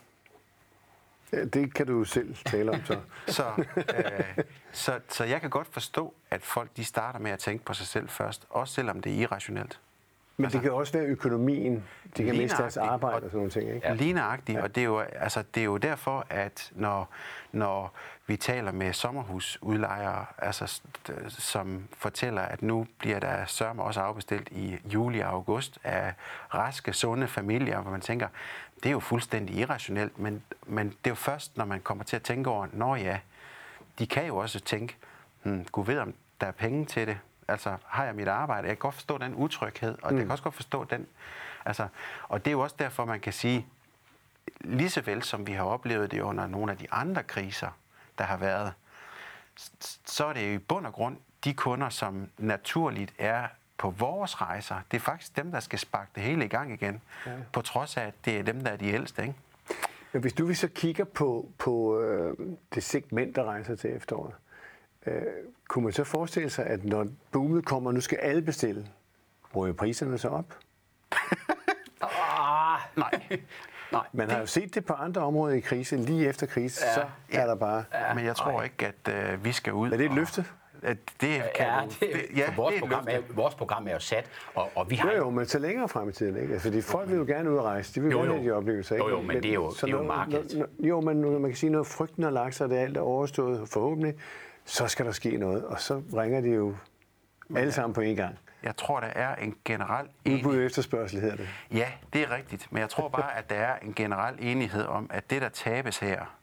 [1.33, 3.01] Ja, det kan du selv tale om så.
[3.37, 5.01] så, øh, så.
[5.09, 8.09] Så jeg kan godt forstå, at folk de starter med at tænke på sig selv
[8.09, 9.81] først, også selvom det er irrationelt.
[10.37, 11.85] Men altså, det kan også være økonomien.
[12.17, 13.89] De kan miste deres arbejde og, og sådan nogle ting, ikke?
[13.89, 13.95] Ja.
[13.95, 14.63] Ligneragtigt, ja.
[14.63, 17.09] og det er, jo, altså, det er jo derfor, at når,
[17.53, 17.93] når
[18.27, 20.81] vi taler med sommerhusudlejere, altså,
[21.29, 26.15] som fortæller, at nu bliver der sørme også afbestilt i juli og august af
[26.55, 28.29] raske, sunde familier, hvor man tænker,
[28.77, 32.17] det er jo fuldstændig irrationelt, men, men det er jo først, når man kommer til
[32.17, 33.19] at tænke over, når ja,
[33.99, 34.97] de kan jo også tænke,
[35.43, 37.19] hmm, gud ved, om der er penge til det.
[37.49, 38.69] Altså, har jeg mit arbejde?
[38.69, 40.19] Jeg kan godt forstå den utryghed, og mm.
[40.19, 41.07] jeg kan også godt forstå den...
[41.65, 41.89] Altså,
[42.23, 43.67] og det er jo også derfor, man kan sige,
[44.61, 47.69] lige så vel som vi har oplevet det under nogle af de andre kriser,
[48.19, 48.73] der har været,
[50.07, 54.41] så er det jo i bund og grund de kunder, som naturligt er på vores
[54.41, 54.77] rejser.
[54.91, 57.33] Det er faktisk dem, der skal sparke det hele i gang igen, ja.
[57.53, 59.23] på trods af, at det er dem, der er de ældste.
[59.23, 59.35] Ikke?
[60.13, 62.37] Men hvis du så kigger på, på øh,
[62.75, 64.35] det segment, der rejser til efteråret,
[65.07, 65.23] øh,
[65.69, 68.87] kunne man så forestille sig, at når boomet kommer, nu skal alle bestille,
[69.57, 70.55] ryger priserne så op?
[72.03, 73.39] ah, nej.
[73.93, 75.97] Nej, Man har jo set det på andre områder i krise.
[75.97, 77.85] Lige efter krise, ja, så er ja, der bare...
[77.95, 78.65] Ja, men jeg tror nej.
[78.65, 79.91] ikke, at øh, vi skal ud...
[79.91, 80.45] Er det et løfte?
[80.83, 83.93] At det kan ja, det, det, ja, vores, det er program er, vores program er
[83.93, 85.11] jo sat, og, og vi har...
[85.13, 86.53] Jo, jo, men så længere frem i tiden, ikke?
[86.53, 88.53] Altså, de folk vil jo gerne ud og rejse, de vil jo, gerne have de
[88.53, 89.09] oplevelser, ikke?
[89.09, 90.67] Jo, jo, men det er jo, så det er jo markedet.
[90.79, 93.69] Jo, men man kan sige, når frygten har lagt sig, det er alt er overstået,
[93.69, 94.15] forhåbentlig,
[94.67, 96.77] så skal der ske noget, og så ringer de jo
[97.57, 98.39] alle sammen på en gang.
[98.63, 100.47] Jeg tror, der er en generel enighed.
[100.47, 101.49] Udbud efterspørgsel hedder det.
[101.73, 102.73] Ja, det er rigtigt.
[102.73, 105.99] Men jeg tror bare, at der er en generel enighed om, at det, der tabes
[105.99, 106.37] her,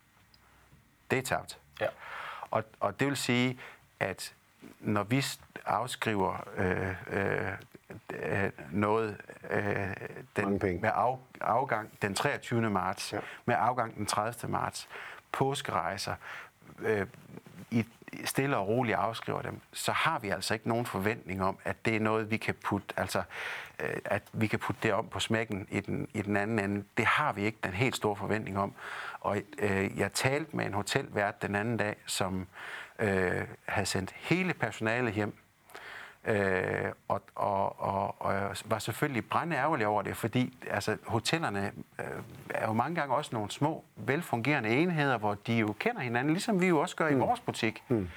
[1.12, 1.60] det er tabt.
[1.82, 1.88] Ja.
[2.52, 3.60] Og, og det vil sige,
[4.00, 4.34] at
[4.80, 5.26] når vi
[5.66, 7.52] afskriver øh, øh,
[8.14, 9.18] øh, noget
[9.50, 9.88] øh,
[10.36, 12.70] den, med af, afgang den 23.
[12.70, 13.20] marts, ja.
[13.46, 14.52] med afgang den 30.
[14.52, 14.90] marts,
[15.32, 16.16] påskerejser,
[16.80, 17.08] øh,
[18.26, 21.96] stille og roligt afskriver dem, så har vi altså ikke nogen forventning om, at det
[21.96, 23.24] er noget, vi kan putte, altså,
[23.80, 26.84] øh, at vi kan putte det om på smækken i den, i den anden ende.
[26.98, 28.74] Det har vi ikke den helt store forventning om.
[29.20, 32.48] Og øh, jeg talte med en hotelvært den anden dag, som
[33.00, 35.38] øh, havde sendt hele personalet hjem,
[36.26, 42.06] Øh, og, og, og, og var selvfølgelig ærgerlig over det, fordi altså, hotellerne øh,
[42.50, 46.62] er jo mange gange også nogle små, velfungerende enheder, hvor de jo kender hinanden, ligesom
[46.62, 47.16] vi jo også gør mm.
[47.16, 47.84] i vores butik.
[47.88, 48.10] Mm.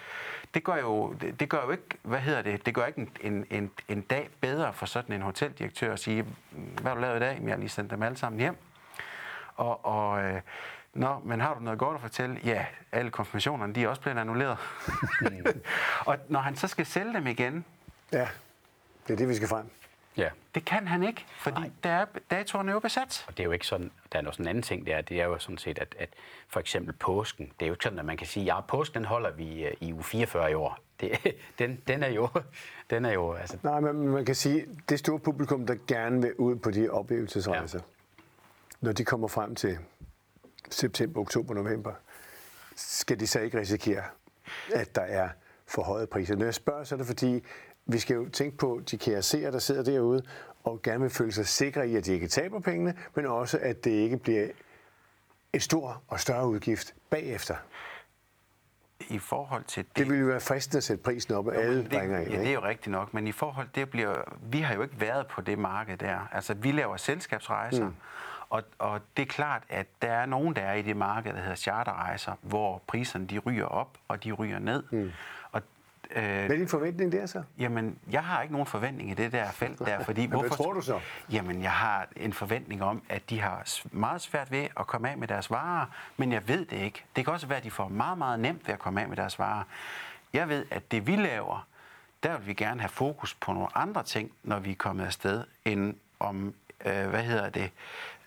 [0.55, 3.47] Det gør jo, det, det gør jo ikke, hvad hedder det, det gør ikke en,
[3.51, 7.21] en, en dag bedre for sådan en hoteldirektør at sige, hvad har du lavet i
[7.21, 7.37] dag?
[7.39, 8.57] Men jeg har lige sendt dem alle sammen hjem.
[9.57, 10.41] Og, og øh,
[10.95, 12.41] Nå, men har du noget godt at fortælle?
[12.45, 14.59] Ja, alle konfirmationerne, de er også blevet annulleret.
[15.21, 15.47] Mm.
[16.07, 17.65] og når han så skal sælge dem igen,
[18.13, 18.29] Ja,
[19.07, 19.71] det er det, vi skal frem.
[20.17, 20.29] Ja.
[20.55, 23.25] Det kan han ikke, fordi der er, datoren er jo besat.
[23.29, 25.01] Og det er jo ikke sådan, der er noget sådan en anden ting, det er,
[25.01, 26.09] det er jo sådan set, at, at
[26.49, 29.05] for eksempel påsken, det er jo ikke sådan, at man kan sige, ja, påsken den
[29.05, 30.79] holder vi øh, i uge 44 i år.
[31.01, 31.19] Det,
[31.59, 32.29] den, den, er jo,
[32.91, 33.59] den er jo, altså...
[33.63, 37.79] Nej, men man kan sige, det store publikum, der gerne vil ud på de oplevelsesrejser,
[37.79, 38.23] ja.
[38.81, 39.79] når de kommer frem til
[40.71, 41.93] september, oktober, november,
[42.77, 44.05] skal de så ikke risikere,
[44.75, 45.29] at der er
[45.67, 46.37] for høje priser.
[46.37, 47.43] Når jeg spørger, så er det fordi,
[47.87, 50.23] vi skal jo tænke på de kære seere, der sidder derude,
[50.65, 53.85] og gerne vil føle sig sikre i, at de ikke taber pengene, men også, at
[53.85, 54.49] det ikke bliver
[55.53, 57.57] en stor og større udgift bagefter.
[59.09, 59.97] I forhold til det...
[59.97, 62.31] Det ville jo være fristende at sætte prisen op, og alle det, ringer ind.
[62.31, 64.15] Ja, det er jo rigtigt nok, men i forhold det bliver...
[64.43, 66.29] Vi har jo ikke været på det marked der.
[66.33, 67.95] Altså, vi laver selskabsrejser, mm.
[68.51, 71.41] og, og det er klart, at der er nogen, der er i det marked, der
[71.41, 74.83] hedder charterrejser, hvor priserne de ryger op, og de ryger ned.
[74.91, 75.11] Mm.
[76.11, 77.43] Øh, Hvad er din forventning der så?
[77.59, 80.27] Jamen, jeg har ikke nogen forventning i det der felt der, fordi...
[80.27, 81.01] hvorfor, Hvad tror du så?
[81.33, 85.19] Jamen, jeg har en forventning om, at de har meget svært ved at komme af
[85.19, 87.05] med deres varer, men jeg ved det ikke.
[87.17, 89.17] Det kan også være, at de får meget, meget nemt ved at komme af med
[89.17, 89.63] deres varer.
[90.33, 91.67] Jeg ved, at det vi laver,
[92.23, 95.45] der vil vi gerne have fokus på nogle andre ting, når vi er kommet afsted,
[95.65, 97.71] end om, øh, hvad hedder det,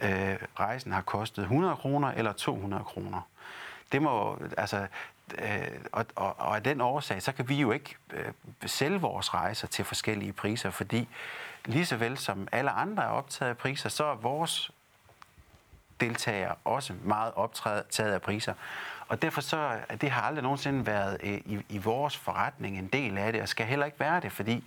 [0.03, 3.21] øh, rejsen har kostet 100 kroner eller 200 kroner.
[3.91, 4.87] Det må, altså,
[5.37, 8.25] øh, og, og, og af den årsag, så kan vi jo ikke øh,
[8.65, 11.07] sælge vores rejser til forskellige priser, fordi
[11.65, 14.71] lige så vel som alle andre er optaget af priser, så er vores
[15.99, 18.53] deltagere også meget optaget af priser.
[19.07, 23.17] Og derfor så, det har aldrig nogensinde været øh, i, i vores forretning en del
[23.17, 24.63] af det, og skal heller ikke være det, fordi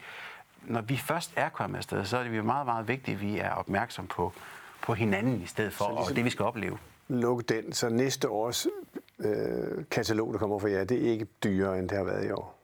[0.62, 3.38] når vi først er kommet afsted, så er det jo meget, meget vigtigt, at vi
[3.38, 4.33] er opmærksom på,
[4.81, 6.79] på hinanden i stedet for, ligesom og det vi skal opleve.
[7.09, 8.66] Luk den, så næste års
[9.25, 12.31] øh, katalog, der kommer fra jer, det er ikke dyrere, end det har været i
[12.31, 12.59] år?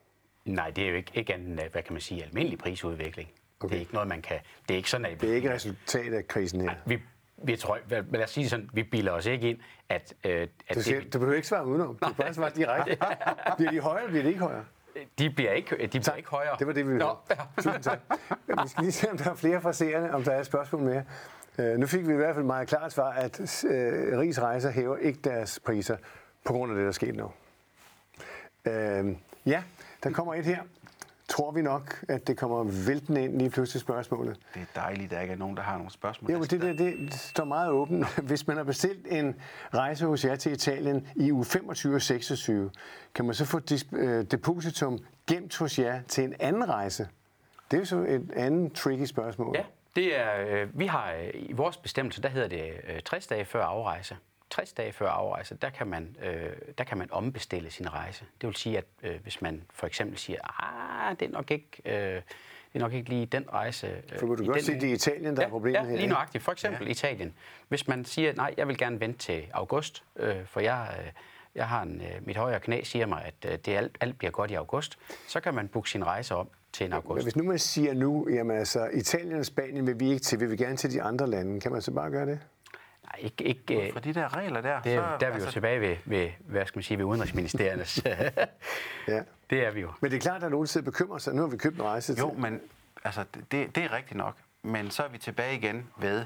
[0.45, 3.29] Nej, det er jo ikke, ikke andet hvad kan man sige, almindelig prisudvikling.
[3.61, 3.69] Okay.
[3.69, 4.39] Det er ikke noget, man kan...
[4.69, 5.21] Det er ikke sådan, at...
[5.21, 6.67] Det er ikke resultat af krisen her?
[6.67, 6.99] Nej, vi,
[7.37, 10.15] vi tror, lad os sige sådan, vi bilder os ikke ind, at...
[10.25, 11.97] Øh, at du, siger, det, du behøver ikke svare udenom.
[11.97, 12.99] Du kan bare svare direkte.
[13.57, 14.65] bliver de højere, eller bliver de ikke højere?
[15.19, 16.57] De bliver ikke, de bliver ikke højere.
[16.59, 17.07] Det var det, vi ville.
[17.57, 17.99] Tusind tak.
[18.47, 21.05] Vi skal lige se, om der er flere fra seerne, om der er spørgsmål mere.
[21.59, 23.71] Uh, nu fik vi i hvert fald meget klart svar, at uh,
[24.19, 25.97] Ries Rejser hæver ikke deres priser
[26.49, 27.25] på grund af det, der er sket nu.
[28.67, 29.63] Uh, ja,
[30.03, 30.63] der kommer et her.
[31.29, 34.37] tror vi nok, at det kommer væltende ind lige pludselig spørgsmålet.
[34.55, 36.31] Det er dejligt, at der ikke er nogen, der har nogle spørgsmål.
[36.31, 38.07] Jo, men det, der, det står meget åbent.
[38.29, 39.41] Hvis man har bestilt en
[39.75, 42.71] rejse hos jer til Italien i uge 25 og 26,
[43.15, 43.61] kan man så få
[43.93, 47.09] øh, depositum gemt hos jer til en anden rejse?
[47.71, 49.57] Det er jo så et andet tricky spørgsmål.
[49.57, 49.65] Ja,
[49.97, 53.45] det er, øh, vi har øh, i vores bestemmelse, der hedder det øh, 60 dage
[53.45, 54.17] før afrejse.
[54.51, 58.25] 60 dage før afrejse, der kan man, øh, der kan man ombestille sin rejse.
[58.41, 61.69] Det vil sige, at øh, hvis man for eksempel siger, ah, det er nok ikke,
[61.85, 62.23] øh, det
[62.75, 63.87] er nok ikke lige den rejse.
[63.87, 65.85] Øh, For kunne du godt den se, det er Italien, der ja, er problemet ja,
[65.85, 66.45] her, lige nøjagtigt.
[66.45, 66.91] For eksempel ja.
[66.91, 67.35] Italien.
[67.69, 71.13] Hvis man siger, nej, jeg vil gerne vente til august, øh, for jeg, øh,
[71.55, 74.31] jeg har en, øh, mit højre knæ siger mig, at øh, det alt, alt bliver
[74.31, 77.25] godt i august, så kan man booke sin rejse om til en Men august.
[77.25, 80.51] hvis nu man siger nu, jamen altså, Italien og Spanien vil vi ikke til, vil
[80.51, 82.41] vi gerne til de andre lande, kan man så bare gøre det?
[83.13, 85.45] Nej, ikke, ikke, øh, For de der regler der, Det, så, er, der er vi
[85.45, 88.03] jo tilbage ved, ved, hvad skal man sige, ved udenrigsministeriernes.
[89.09, 89.23] Ja.
[89.51, 89.93] det er vi jo.
[90.01, 91.35] Men det er klart, at der er nogen, der sidder og bekymrer sig.
[91.35, 92.21] Nu har vi købt en rejse til.
[92.21, 92.61] Jo, men
[93.05, 94.37] altså, det, det er rigtigt nok.
[94.63, 96.25] Men så er vi tilbage igen ved,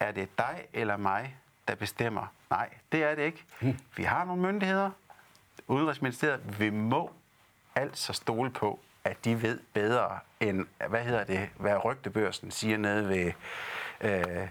[0.00, 1.36] er det dig eller mig,
[1.68, 2.32] der bestemmer?
[2.50, 3.44] Nej, det er det ikke.
[3.96, 4.90] Vi har nogle myndigheder.
[5.68, 7.10] Udenrigsministeriet, vi må
[7.74, 13.08] altså stole på, at de ved bedre end, hvad hedder det, hvad rygtebørsen siger nede
[13.08, 13.32] ved
[14.00, 14.48] øh,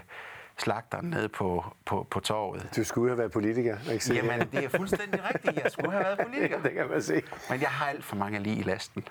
[0.58, 2.68] slagteren nede på, på, på torvet.
[2.76, 4.14] Du skulle have været politiker, ikke se?
[4.14, 5.64] Jamen, det er fuldstændig rigtigt.
[5.64, 6.62] Jeg skulle have været politiker.
[6.68, 7.22] det kan man se.
[7.50, 9.04] Men jeg har alt for mange lige i lasten.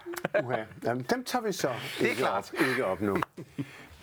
[0.43, 0.63] Uha.
[0.83, 2.53] Jamen, dem tager vi så er ikke, klart.
[2.53, 3.17] Op, ikke op nu.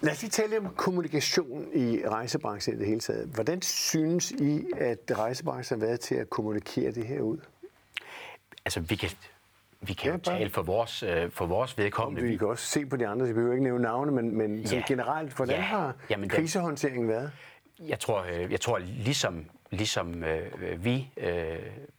[0.00, 3.28] Lad os lige tale om kommunikation i rejsebranchen i det hele taget.
[3.28, 7.38] Hvordan synes I, at rejsebranchen har været til at kommunikere det her ud?
[8.64, 9.10] Altså, vi kan,
[9.88, 12.28] vi kan jo tale for vores, øh, for vores vedkommende.
[12.28, 14.82] Vi kan også se på de andre, vi behøver ikke nævne navne, men, men Ja.
[14.88, 15.60] generelt, hvordan Ja.
[15.62, 17.32] har Jamen, krisehåndteringen været?
[17.88, 21.58] Jeg tror, øh, jeg tror ligesom, ligesom øh, vi øh,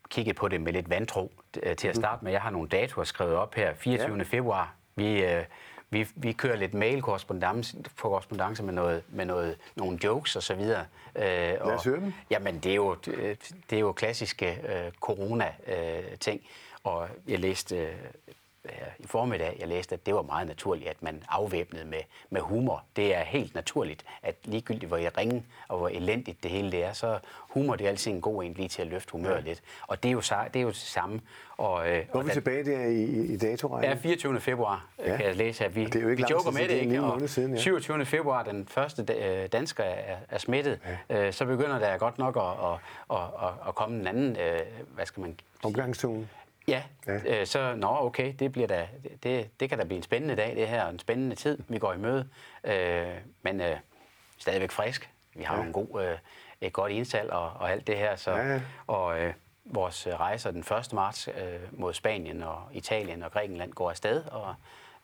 [0.10, 1.32] kiggede på det med lidt vantro
[1.64, 2.32] øh, til at starte med.
[2.32, 3.74] Jeg har nogle datoer skrevet op her.
[3.74, 4.18] 24.
[4.18, 4.24] Ja.
[4.24, 4.76] Februar.
[4.96, 5.44] Vi, øh,
[5.90, 10.86] vi, vi kører lidt mail-korrespondance korrespondance med, noget, med noget, nogle jokes og så videre.
[11.16, 12.14] Øh, Lad os høre dem.
[12.30, 13.36] Jamen, det er jo, øh,
[13.70, 16.42] det er jo klassiske øh, corona-ting.
[16.86, 21.24] Og jeg læste øh, i formiddag, jeg læste, at det var meget naturligt, at man
[21.30, 22.84] afvæbnede med, med humor.
[22.96, 26.84] Det er helt naturligt, at ligegyldigt hvor jeg ringe og hvor elendigt det hele det
[26.84, 27.20] er, så
[27.50, 29.40] humor det er altid en god en lige til at løfte humøret ja.
[29.50, 29.62] lidt.
[29.88, 31.22] Og det er jo, det er jo det samme.
[31.58, 33.92] Og, øh, Hvor er og vi da- tilbage der i, i datorækken?
[33.92, 34.40] Ja, 24.
[34.40, 35.12] februar Ja.
[35.12, 35.18] ja.
[35.18, 36.82] kan jeg læse, at vi, det er jo ikke vi joker med det, det er
[36.82, 37.02] ikke?
[37.02, 37.60] Og måneder siden, ja.
[37.60, 38.06] 27.
[38.06, 41.28] februar, den første øh, dansker er, er smittet, ja.
[41.28, 42.80] øh, så begynder der godt nok at, at,
[43.18, 44.60] at, at, at komme en anden, øh,
[44.96, 45.36] hvad skal man?
[45.64, 46.28] Omgangstone.
[46.68, 46.84] Ja.
[47.08, 48.88] Øh, så nå okay, det, bliver da,
[49.24, 51.80] det, det kan da blive en spændende dag, det her, og en spændende tid, vi
[51.80, 52.30] går i møde.
[52.64, 53.08] Øh,
[53.42, 53.78] men øh,
[54.38, 55.10] stadigvæk frisk.
[55.36, 55.64] Vi har Ja.
[55.64, 56.18] en god, øh,
[56.62, 58.16] et godt indsalg og, og alt det her.
[58.16, 58.62] Så, Ja, ja.
[58.88, 59.34] Og øh,
[59.66, 60.94] vores rejser den 1.
[60.94, 64.24] marts øh, mod Spanien og Italien og Grækenland går afsted.
[64.26, 64.56] Og,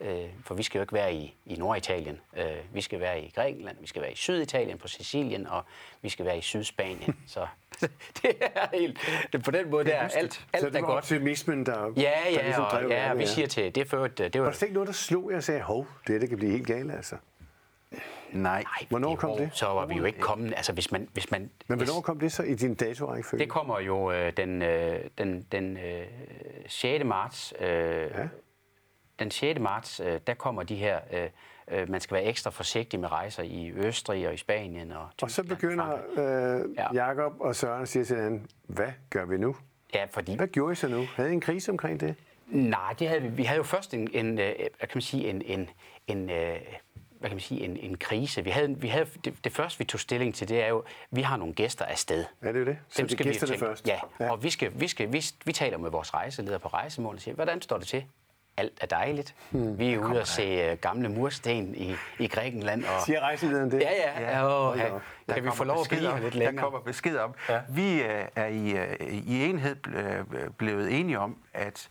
[0.01, 2.19] øh, for vi skal jo ikke være i, i Norditalien.
[2.37, 5.63] Øh, vi skal være i Grækenland, vi skal være i Syditalien på Sicilien, og
[6.01, 7.15] vi skal være i Sydspanien.
[7.27, 7.47] så
[8.21, 8.99] det er helt...
[9.33, 10.97] Det, på den måde, der, alt, så alt det er godt.
[10.97, 13.85] optimismen, der, Ja, der ja, ligesom drev og, ja, og vi siger til, det er
[13.85, 14.51] for, et, det Var var...
[14.51, 16.91] der ikke noget, der slog jer og sagde, hov, det, det kan blive helt galt,
[16.91, 17.15] altså?
[18.31, 18.63] Nej.
[18.63, 19.49] Nej, Hvornår kom det?
[19.53, 21.07] Så var vi jo ikke kommet, altså hvis man...
[21.13, 23.43] Hvis man Men hvis, hvornår kom det så i din datorækkefølge?
[23.43, 26.05] Det kommer jo øh, den, øh, den, den øh,
[26.67, 27.03] 6.
[27.05, 27.53] marts.
[27.59, 28.27] Øh, Ja.
[29.21, 29.59] Den 6.
[29.59, 30.99] marts, øh, der kommer de her...
[31.13, 31.29] Øh,
[31.67, 35.31] øh, man skal være ekstra forsigtig med rejser i Østrig og i Spanien og Og
[35.31, 36.93] så begynder øh, Ja.
[36.93, 39.55] Jakob og Søren siger til hinanden, hvad gør vi nu?
[39.95, 40.35] Ja, fordi...
[40.35, 41.05] Hvad gjorde I så nu?
[41.15, 42.15] Havde I en krise omkring det?
[42.47, 43.27] Nej, det havde vi.
[43.29, 45.69] Vi havde jo først en, en hvad kan man sige, en, en,
[46.07, 48.43] en hvad kan man sige, en, en krise.
[48.43, 51.21] Vi havde, vi havde, det, det første, vi tog stilling til, det er jo, vi
[51.21, 52.25] har nogle gæster afsted.
[52.43, 52.77] Ja, det er det.
[52.89, 53.87] Så det er vi jo gæsterne tænke- først.
[53.87, 54.25] Ja, Ja.
[54.25, 54.31] ja.
[54.31, 57.35] og vi, skal, vi, skal, vi, vi taler med vores rejseleder på rejsemål og siger,
[57.35, 58.03] hvordan står det til?
[58.61, 59.35] Alt er dejligt.
[59.49, 59.79] Hmm.
[59.79, 62.83] Vi er ude og se uh, gamle mursten i, i Grækenland.
[62.83, 63.81] Og, Siger rejselederen det?
[63.81, 63.89] ja,
[64.21, 64.39] ja.
[64.39, 64.43] ja.
[64.73, 64.89] Da ja.
[65.27, 66.63] Der Kan vi få lov at blive lidt Der længere?
[66.63, 67.33] kommer besked om.
[67.49, 67.61] Ja.
[67.69, 69.75] Vi øh, er i, øh, i enhed
[70.57, 71.89] blevet enige om, at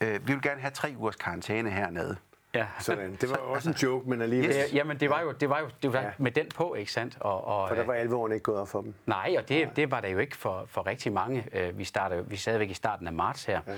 [0.00, 2.16] øh, vi vil gerne have tre ugers karantæne hernede.
[2.54, 2.66] Ja.
[2.80, 3.14] Sådan.
[3.20, 4.50] Det var også en joke, men alligevel.
[4.56, 6.06] Ja, jamen, det var jo, det var jo det var Ja.
[6.06, 6.12] ja.
[6.18, 7.16] med den på, ikke sandt?
[7.20, 8.94] Og, og, For der var alvoren ikke gået op for dem.
[9.06, 11.44] Nej, og det, det var det jo ikke for, for rigtig mange.
[11.52, 13.60] Øh, Vi, starter, vi er stadigvæk i starten af marts her.
[13.66, 13.72] Ja.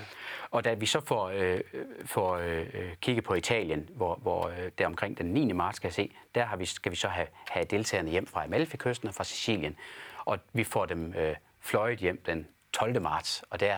[0.50, 1.60] Og da vi så får, øh,
[2.04, 2.66] får øh,
[3.00, 5.52] kigget på Italien, hvor, hvor øh, der omkring den 9.
[5.52, 8.44] marts skal jeg se, der har vi, skal vi så have, have deltagerne hjem fra
[8.44, 9.76] Amalfi-kysten og fra Sicilien.
[10.24, 13.00] Og vi får dem øh, fløjet hjem den 12.
[13.02, 13.76] marts, og der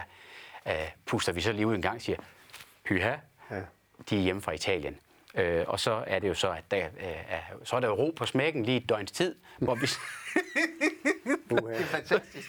[0.68, 0.72] øh,
[1.06, 2.18] puster vi så lige ud en gang og siger,
[2.88, 3.14] hyha,
[3.50, 3.60] Ja.
[4.10, 4.96] De er hjemme fra Italien.
[5.34, 8.12] Øh, og så er det jo så, at der, øh, er, så er der ro
[8.16, 9.86] på smækken lige et døgns tid, hvor vi,
[11.62, 11.82] Uha.
[11.82, 12.48] Fantastisk.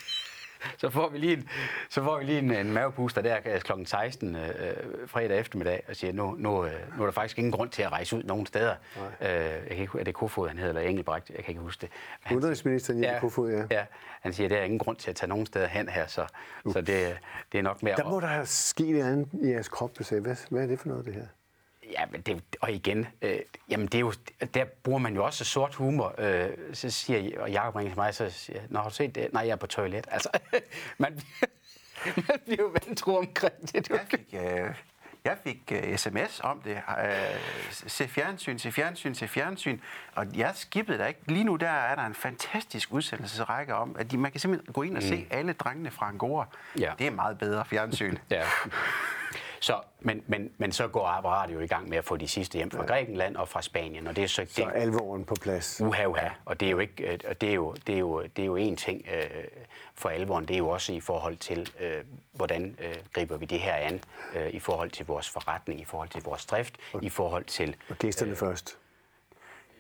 [0.78, 1.50] så får vi lige en,
[1.90, 3.72] så får vi lige en, en mavepuster der kl.
[3.86, 4.44] 16 øh,
[5.08, 7.92] fredag eftermiddag og siger, nu, nu, øh, nu er der faktisk ingen grund til at
[7.92, 8.76] rejse ud nogen steder.
[9.22, 11.30] Øh, jeg kan ikke, er det Kofod, han hedder, eller Engelbrecht?
[11.30, 11.90] Jeg kan ikke huske det.
[12.22, 13.66] Han, Udenrigsministeren Jeppe ja, Kofod, ja.
[13.72, 13.86] ja.
[14.22, 16.26] Han siger, at der er ingen grund til at tage nogen steder hen her, så,
[16.64, 16.74] uh.
[16.74, 17.18] så det,
[17.52, 17.96] det er nok mere...
[17.96, 20.88] Der må der have sket et andet i jeres krop, hvad, hvad er det for
[20.88, 21.28] noget, det her?
[21.92, 24.14] Ja, men det, og igen, øh, jamen det er jo,
[24.54, 26.16] der bruger man jo også sort humor.
[26.18, 29.34] Øh, så siger og Jacob ringer til mig, så siger jeg, har du set det?
[29.34, 30.08] Nej, jeg er på toilet.
[30.12, 30.30] Altså,
[30.98, 31.22] man,
[32.16, 33.90] man bliver jo vantro omkring det.
[33.90, 34.76] Jeg fik, øh,
[35.26, 36.82] jeg fik uh, sms om det.
[36.88, 37.04] Uh,
[37.72, 39.80] se fjernsyn, se fjernsyn, se fjernsyn.
[40.16, 41.20] Og jeg skippede der ikke.
[41.28, 44.82] Lige nu der er der en fantastisk udsendelsesrække om, at de, man kan simpelthen gå
[44.82, 45.10] ind og mm.
[45.10, 46.46] se alle drengene fra Angora.
[46.80, 46.94] Ja.
[47.00, 48.18] Det er meget bedre fjernsyn.
[48.30, 48.44] ja.
[49.64, 52.56] Så, men, men, men så går apparatet jo i gang med at få de sidste
[52.56, 52.88] hjem fra ja.
[52.88, 54.08] Grækenland og fra Spanien.
[54.08, 55.82] Og det er så, så det, alvoren på plads.
[55.82, 56.30] Uha, uha.
[56.46, 58.56] Og det er jo, ikke, øh, det er jo, det er jo, det er jo
[58.56, 59.44] en ting øh,
[59.94, 60.48] for alvoren.
[60.48, 62.04] Det er jo også i forhold til, øh,
[62.34, 64.02] hvordan øh, griber vi det her an,
[64.36, 67.76] øh, i forhold til vores forretning, i forhold til vores drift, og, i forhold til...
[67.90, 68.78] Og gæsterne øh, først.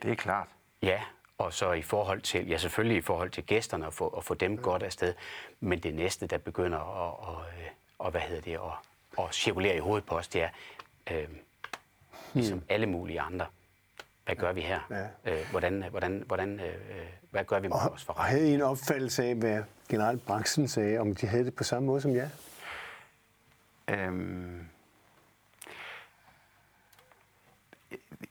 [0.03, 0.47] Det er klart.
[0.81, 1.01] Ja,
[1.37, 4.33] og så i forhold til, ja selvfølgelig i forhold til gæsterne, at få, at få
[4.33, 4.61] dem ja.
[4.61, 5.13] godt afsted.
[5.59, 7.69] Men det næste, der begynder at, og, øh,
[7.99, 10.49] og hvad hedder det, at og cirkulerer i hovedet på os, det er,
[11.11, 11.27] øh,
[12.33, 12.65] ligesom mm.
[12.69, 13.45] alle mulige andre,
[14.25, 14.79] hvad gør vi her?
[15.25, 15.31] Ja.
[15.31, 16.75] Øh, hvordan, hvordan, hvordan, øh,
[17.31, 18.19] hvad gør vi med og, vores forretning?
[18.19, 21.63] Og havde I en opfattelse af, hvad generelt branchen sagde, om de havde det på
[21.63, 22.29] samme måde som jer?
[23.87, 24.67] Øhm,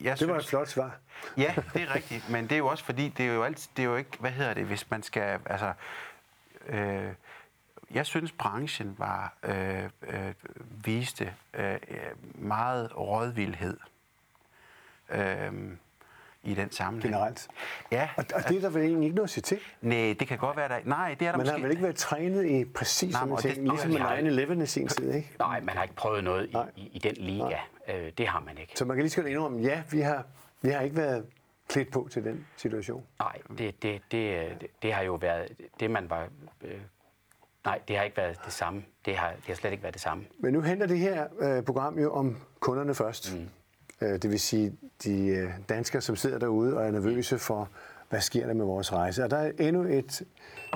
[0.00, 0.98] jeg det var synes, et flot svar.
[1.36, 3.82] Ja, det er rigtigt, men det er jo også fordi, det er jo, alt, det
[3.82, 5.72] er jo ikke, hvad hedder det, hvis man skal, altså,
[6.66, 7.12] øh,
[7.94, 10.34] jeg synes, branchen var øh, øh,
[10.84, 11.78] viste øh,
[12.34, 13.76] meget rådvildhed
[15.10, 15.52] øh,
[16.42, 17.14] i den sammenhæng.
[17.14, 17.48] Generelt?
[17.90, 18.08] Ja.
[18.16, 19.58] Og, og det er der vel egentlig ikke noget at sige til?
[19.80, 20.78] Nej, det kan godt være, der...
[20.84, 21.52] Nej, det er der man måske...
[21.52, 25.12] har vel ikke været trænet i præcis sådan ting, ligesom med 9-11 i sin tid,
[25.14, 25.30] ikke?
[25.38, 27.58] Nej, man har ikke prøvet noget i, i, i den liga.
[27.88, 28.72] Øh, det har man ikke.
[28.76, 30.24] Så man kan lige så godt indrømme, ja, vi har,
[30.62, 31.26] vi har ikke været
[31.68, 33.04] klædt på til den situation.
[33.18, 35.48] Nej, det, det, det, det, det har jo været
[35.80, 36.28] det, man var
[36.62, 36.80] øh,
[37.64, 38.84] Nej, det har ikke været det samme.
[39.04, 40.24] Det har, det har slet ikke været det samme.
[40.38, 43.34] Men nu handler det her øh, program jo om kunderne først.
[43.34, 43.48] Mm.
[44.06, 47.68] Øh, det vil sige de øh, danskere, som sidder derude og er nervøse for,
[48.08, 49.24] hvad sker der med vores rejse.
[49.24, 50.22] Og der er endnu et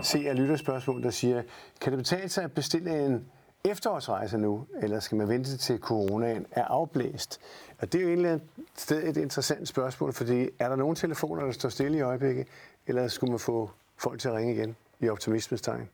[0.03, 1.43] se af lytterspørgsmål, der siger,
[1.80, 3.26] kan det betale sig at bestille en
[3.64, 7.41] efterårsrejse nu, eller skal man vente til coronaen er afblæst?
[7.78, 8.43] Og det er jo et andet
[8.76, 12.47] sted et interessant spørgsmål, fordi er der nogle telefoner, der står stille i øjeblikket,
[12.87, 15.89] eller skulle man få folk til at ringe igen i optimismens tegn?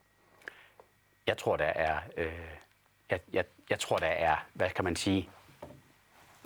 [1.27, 2.49] Jeg tror, der er, øh,
[3.11, 5.31] jeg, jeg, jeg tror, der er, hvad kan man sige,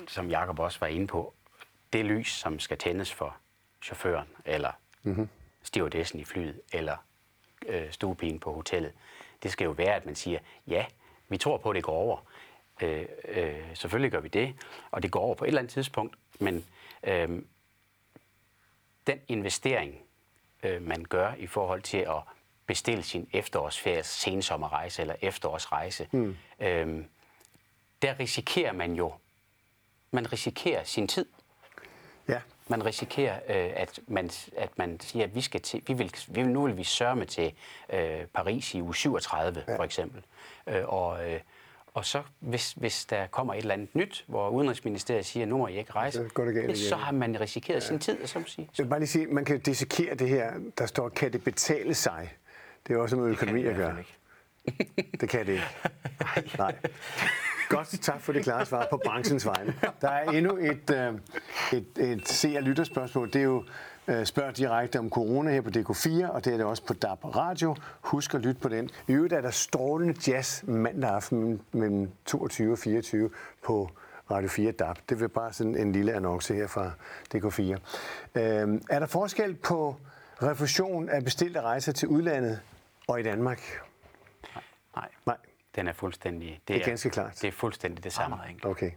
[0.08, 1.34] som Jakob også var inde på,
[1.92, 3.36] det lys, som skal tændes for
[3.82, 4.72] chaufføren, eller
[5.02, 5.28] mm-hmm.
[5.62, 6.96] stewardessen i flyet, eller
[7.66, 8.92] øh, stuepigen på hotellet,
[9.42, 10.86] det skal jo være, at man siger, ja,
[11.28, 12.18] vi tror på, at det går over.
[12.82, 14.54] Øh, øh, selvfølgelig gør vi det,
[14.90, 16.66] og det går over på et eller andet tidspunkt, men
[17.02, 17.42] øh,
[19.06, 20.02] den investering,
[20.62, 22.22] øh, man gør i forhold til at
[22.66, 26.36] bestille sin efterårsferie, sensommerrejse eller efterårsrejse, mm.
[26.60, 27.06] øhm,
[28.02, 29.12] der risikerer man jo,
[30.10, 31.26] man risikerer sin tid.
[32.28, 32.40] Ja.
[32.68, 36.42] Man risikerer, øh, at, man, at man siger, at vi skal til, vi vil, vi,
[36.42, 37.52] nu vil vi sørge med til
[37.92, 39.76] øh, Paris i uge 37, ja.
[39.76, 40.22] for eksempel.
[40.66, 41.40] Øh, og, øh,
[41.94, 45.68] og så, hvis, hvis der kommer et eller andet nyt, hvor Udenrigsministeriet siger, nu må
[45.68, 47.86] I ikke rejse, så, går det galt så har man risikeret ja.
[47.86, 48.66] sin tid, som siger.
[48.78, 51.94] Jeg vil bare lige sige, man kan dissekere det her, der står, kan det betale
[51.94, 52.32] sig?
[52.88, 53.96] Det er også med økonomi at gøre.
[55.20, 55.66] Det kan det ikke.
[56.58, 56.74] Nej.
[57.68, 59.74] Godt, tak for det klare svar på branchens vegne.
[60.00, 61.14] Der er endnu et, øh,
[61.78, 63.26] et, et se- lytterspørgsmål.
[63.32, 63.64] Det er jo
[64.08, 67.24] øh, spørg direkte om corona her på DK4, og det er det også på DAB
[67.36, 67.76] Radio.
[68.00, 68.90] Husk at lytte på den.
[69.08, 73.30] I øvrigt er der strålende jazz mandag aften mellem 22 og 24
[73.64, 73.90] på
[74.30, 74.96] Radio 4 DAB.
[75.08, 76.90] Det vil bare sådan en lille annonce her fra
[77.34, 77.62] DK4.
[77.62, 79.96] Øh, er der forskel på
[80.42, 82.60] refusion af bestilte rejser til udlandet
[83.06, 83.60] og i Danmark?
[84.96, 85.08] Nej.
[85.26, 85.36] Nej.
[85.76, 86.48] Den er fuldstændig...
[86.48, 87.38] Det, det er, er ganske klart.
[87.42, 88.36] Det er fuldstændig det samme.
[88.62, 88.90] Okay.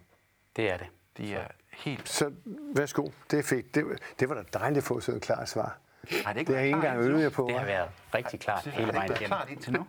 [0.56, 0.88] Det er det.
[1.18, 2.10] De er helt...
[2.10, 2.32] Så
[2.76, 3.76] værsgo, det fik.
[3.76, 3.86] Det,
[4.20, 5.78] det var da dejligt at få sådan et klart svar.
[6.24, 7.46] Nej, det, det har jeg ikke engang øvet jer på.
[7.50, 9.28] Det har været rigtig klart det hele vejen igennem.
[9.28, 9.86] klart indtil nu.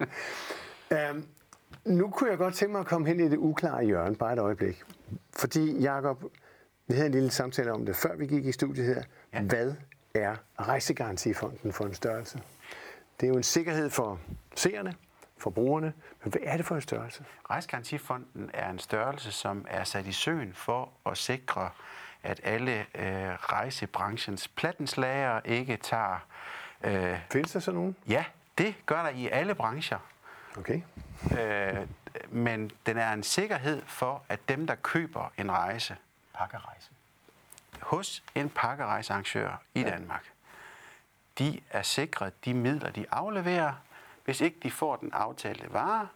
[1.11, 1.27] um,
[1.99, 4.39] nu kunne jeg godt tænke mig at komme hen i det uklare hjørne, bare et
[4.39, 4.83] øjeblik.
[5.39, 6.25] Fordi, Jacob,
[6.87, 9.03] vi havde en lille samtale om det, før vi gik i studiet her.
[9.33, 9.43] Ja.
[9.43, 9.75] Hvad
[10.15, 12.41] er Rejsegarantifonden for en størrelse?
[13.21, 14.19] Det er jo en sikkerhed for
[14.55, 14.95] seerne,
[15.39, 15.93] for brugerne.
[16.25, 17.25] Men hvad er det for en størrelse?
[17.51, 21.71] Rejsegarantifonden er en størrelse, som er sat i søen for at sikre,
[22.23, 26.27] at alle øh, rejsebranchens plattenslager ikke tager...
[26.85, 27.97] Øh, Findes der så nogen?
[28.09, 28.25] Ja,
[28.59, 29.99] det gør der i alle brancher.
[30.59, 30.83] Okay.
[31.39, 31.87] Øh,
[32.29, 35.97] men den er en sikkerhed for, at dem, der køber en rejse
[36.35, 36.91] Pakkerejse.
[37.81, 40.25] hos en pakkerejsearrangør i Danmark,
[41.41, 43.73] de er sikret de midler, de afleverer.
[44.25, 46.09] Hvis ikke de får den aftalte vare,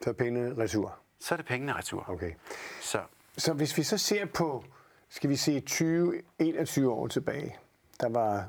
[0.00, 0.98] Så er pengene retur.
[1.20, 2.04] så er det pengene retur.
[2.08, 2.32] Okay.
[2.80, 3.00] Så
[3.36, 4.64] Så hvis vi så ser på,
[5.08, 7.56] skal vi se 20, 21 år tilbage,
[8.00, 8.48] der var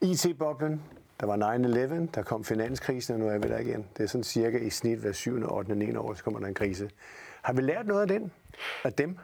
[0.00, 0.82] IT-boblen,
[1.20, 3.88] der var 9-11, der kom finanskrisen, og nu er vi der igen.
[3.96, 5.96] Det er sådan cirka i snit hver 7., 8., 9.
[5.96, 6.90] år, så kommer der en krise.
[7.42, 8.32] Har vi lært noget af den?
[8.84, 9.18] Af dem?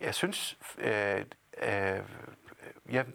[0.00, 1.24] jeg synes, øh,
[1.62, 2.00] øh,
[2.90, 3.06] jeg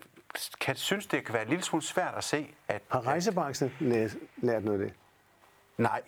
[0.62, 2.82] kan synes, det kan være en lille smule svært at se, at...
[2.92, 4.08] Har rejsebranchen læ-
[4.38, 4.96] lært noget af det?
[5.78, 6.02] Nej,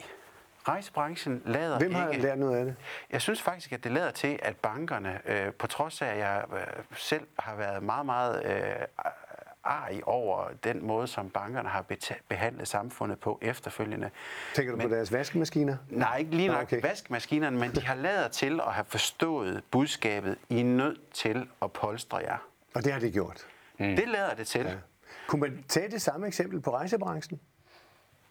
[0.68, 2.24] rejsebranchen lader Hvem har ikke...
[2.24, 2.76] lært noget af det?
[3.12, 6.44] Jeg synes faktisk, at det lader til, at bankerne, øh, på trods af, at jeg
[6.54, 6.60] øh,
[6.96, 8.76] selv har været meget, meget øh,
[9.64, 11.86] arg over den måde, som bankerne har
[12.30, 14.10] behandlet samfundet på efterfølgende.
[14.56, 15.78] Tænker du Men- på deres vaskemaskiner?
[15.90, 16.82] Nej, ikke lige nok okay.
[16.82, 21.72] vaskemaskinerne, men de har lavet til at have forstået budskabet, I er nødt til at
[21.72, 22.38] polstre jer.
[22.76, 23.48] Og det har de gjort.
[23.80, 23.96] Mm.
[23.96, 24.66] Det lader det til.
[24.66, 24.76] Ja.
[25.28, 27.40] Kunne man tage det samme eksempel på rejsebranchen?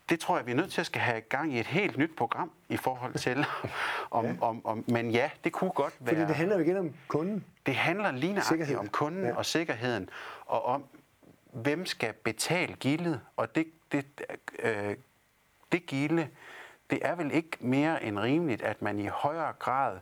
[0.08, 2.16] Det tror jeg, vi er nødt til at skal have gang i et helt nyt
[2.16, 3.46] program i forhold til,
[4.10, 4.34] om, ja.
[4.40, 6.14] om, om, men ja, det kunne godt være.
[6.14, 7.44] Fordi det handler jo igen om kunden.
[7.66, 9.36] Det handler lige om kunden ja.
[9.36, 10.08] og sikkerheden,
[10.46, 10.84] og om,
[11.52, 13.20] hvem skal betale gildet.
[13.36, 14.06] Og det, det,
[14.58, 14.96] øh,
[15.72, 16.28] det gilde,
[16.90, 19.98] det er vel ikke mere end rimeligt, at man i højere grad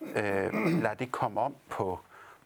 [0.00, 2.00] øh, lader det komme om på,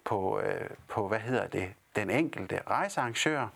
[0.05, 3.47] på, øh, på, hvad hedder det, den enkelte rejsearrangør,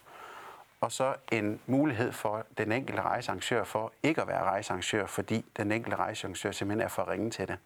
[0.80, 5.72] og så en mulighed for den enkelte rejsearrangør for ikke at være rejsearrangør, fordi den
[5.72, 7.56] enkelte rejsearrangør simpelthen er for ringe til det.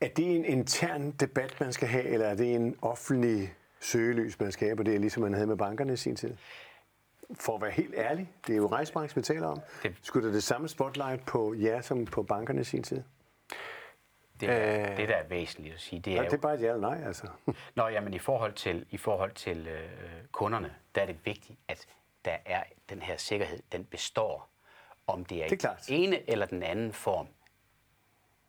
[0.00, 4.52] Er det en intern debat, man skal have, eller er det en offentlig søgelys, man
[4.52, 6.36] skal have på det, ligesom man havde med bankerne i sin tid?
[7.40, 9.60] For at være helt ærlig, det er jo rejsebranchen, vi taler om.
[9.82, 13.02] Det- Skulle der det samme spotlight på jer som på bankerne i sin tid?
[14.40, 16.24] Det, øh, det, der er væsentligt at sige, det er jo...
[16.24, 17.26] det er bare et ja eller nej, altså.
[17.74, 19.80] Nå, jamen i forhold til, i forhold til øh,
[20.32, 21.86] kunderne, der er det vigtigt, at
[22.24, 24.48] der er den her sikkerhed, den består.
[25.06, 27.26] Om det er, Det er den ene eller den anden form.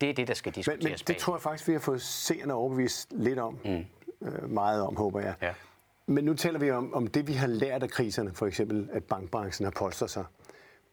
[0.00, 1.24] Det er det, der skal Men, diskuteres men det bagefter.
[1.24, 3.58] tror jeg faktisk, vi har fået seerne overbevist lidt om.
[3.64, 3.86] Mm.
[4.22, 5.34] Øh, meget om, håber jeg.
[5.42, 5.54] Ja.
[6.06, 9.04] Men nu taler vi om, om det, vi har lært af kriserne, for eksempel, at
[9.04, 10.24] bankbranchen har polstret sig.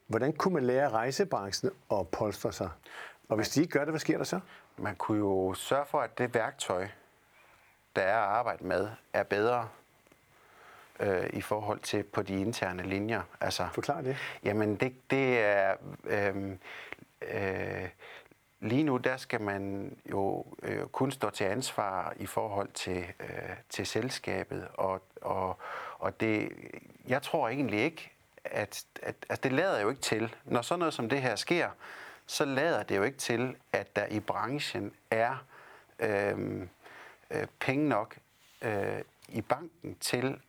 [0.08, 2.70] Hvordan kunne man lære rejsebranchen at polstre sig?
[3.30, 4.40] Og hvis de ikke gør det, hvad sker der så?
[4.78, 6.88] Man kunne jo sørge for, at det værktøj,
[7.96, 9.70] der er at arbejde med, er bedre
[11.00, 13.22] øh, i forhold til på de interne linjer.
[13.42, 14.18] Altså, Forklar det.
[14.44, 15.76] Jamen, det, det er...
[16.04, 16.52] Øh,
[17.22, 17.90] øh,
[18.60, 23.56] lige nu, der skal man jo øh, kun stå til ansvar i forhold til, øh,
[23.70, 25.58] til selskabet, og, og,
[26.00, 26.52] og det,
[27.08, 28.12] jeg tror egentlig ikke,
[28.46, 31.70] at, at, at det lader jo ikke til, når sådan noget som det her sker,
[32.26, 35.46] så lader det jo ikke til, at der i branchen er
[36.00, 36.62] øh,
[37.32, 38.18] øh, penge nok
[38.62, 40.40] øh, i banken til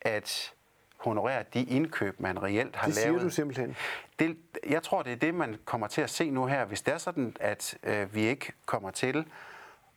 [0.00, 0.52] at
[0.96, 3.22] honorere de indkøb, man reelt har Det siger lavet.
[3.22, 3.76] du simpelthen.
[4.18, 4.36] Det,
[4.68, 6.64] jeg tror, det er det, man kommer til at se nu her.
[6.64, 9.26] Hvis det er sådan, at øh, vi ikke kommer til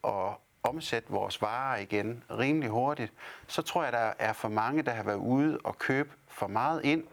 [0.03, 0.29] at
[0.63, 3.13] omsætte vores varer igen rimelig hurtigt,
[3.47, 6.85] så tror jeg, der er for mange, der har været ude og købe for meget
[6.85, 7.03] ind,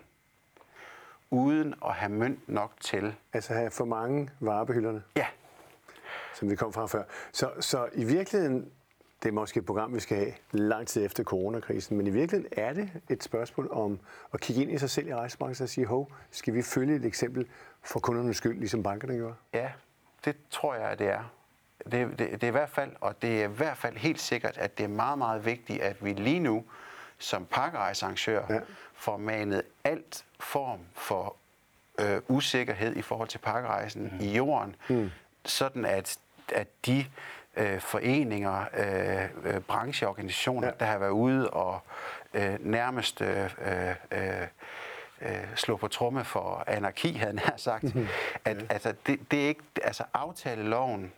[1.31, 3.15] uden at have mønt nok til.
[3.33, 5.27] Altså have for mange varer på hylderne, Ja,
[6.35, 7.03] som vi kom fra før.
[7.33, 8.71] Så, så i virkeligheden,
[9.23, 12.53] det er måske et program, vi skal have lang tid efter coronakrisen, men i virkeligheden
[12.57, 13.99] er det et spørgsmål om
[14.33, 17.05] at kigge ind i sig selv i rejsebranchen og sige, hov, skal vi følge et
[17.05, 17.47] eksempel
[17.83, 19.35] for kundernes skyld, ligesom bankerne gjorde?
[19.55, 19.71] ja,
[20.25, 21.33] det tror jeg, at det er.
[21.85, 24.59] Det, det, det er i hvert fald, og det er i hvert fald helt sikkert,
[24.59, 26.65] at det er meget, meget vigtigt, at vi lige nu
[27.19, 28.61] som pakkerejsearrangør Ja.
[28.97, 29.01] Ja.
[29.01, 31.37] får manet alt form for
[31.99, 34.21] øh, usikkerhed i forhold til pakkerejsen mm.
[34.21, 35.11] i jorden, mm.
[35.45, 36.19] sådan at,
[36.53, 37.07] at de
[37.57, 40.73] øh, foreninger, øh, øh, brancheorganisationer, Ja.
[40.73, 40.85] ja.
[40.85, 41.81] der har været ude og
[42.35, 44.47] øh, nærmest øh, øh, øh,
[45.21, 48.07] øh, slå på tromme for anarki, havde nær sagt, Mhm.
[48.45, 51.13] at altså, det, det er ikke, altså aftaleloven,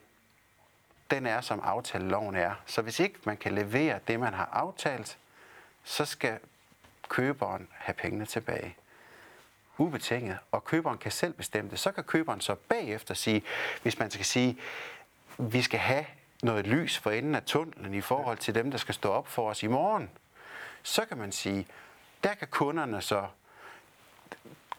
[1.10, 2.54] den er, som aftaleloven er.
[2.66, 5.18] Så hvis ikke man kan levere det, man har aftalt,
[5.84, 6.38] så skal
[7.08, 8.76] køberen have pengene tilbage.
[9.78, 10.38] Ubetinget.
[10.52, 11.78] Og køberen kan selv bestemme det.
[11.78, 13.42] Så kan køberen så bagefter sige,
[13.82, 14.58] hvis man skal sige,
[15.38, 16.04] vi skal have
[16.42, 19.50] noget lys for enden af tunnelen i forhold til dem, der skal stå op for
[19.50, 20.10] os i morgen,
[20.82, 21.66] så kan man sige,
[22.24, 23.26] der kan kunderne så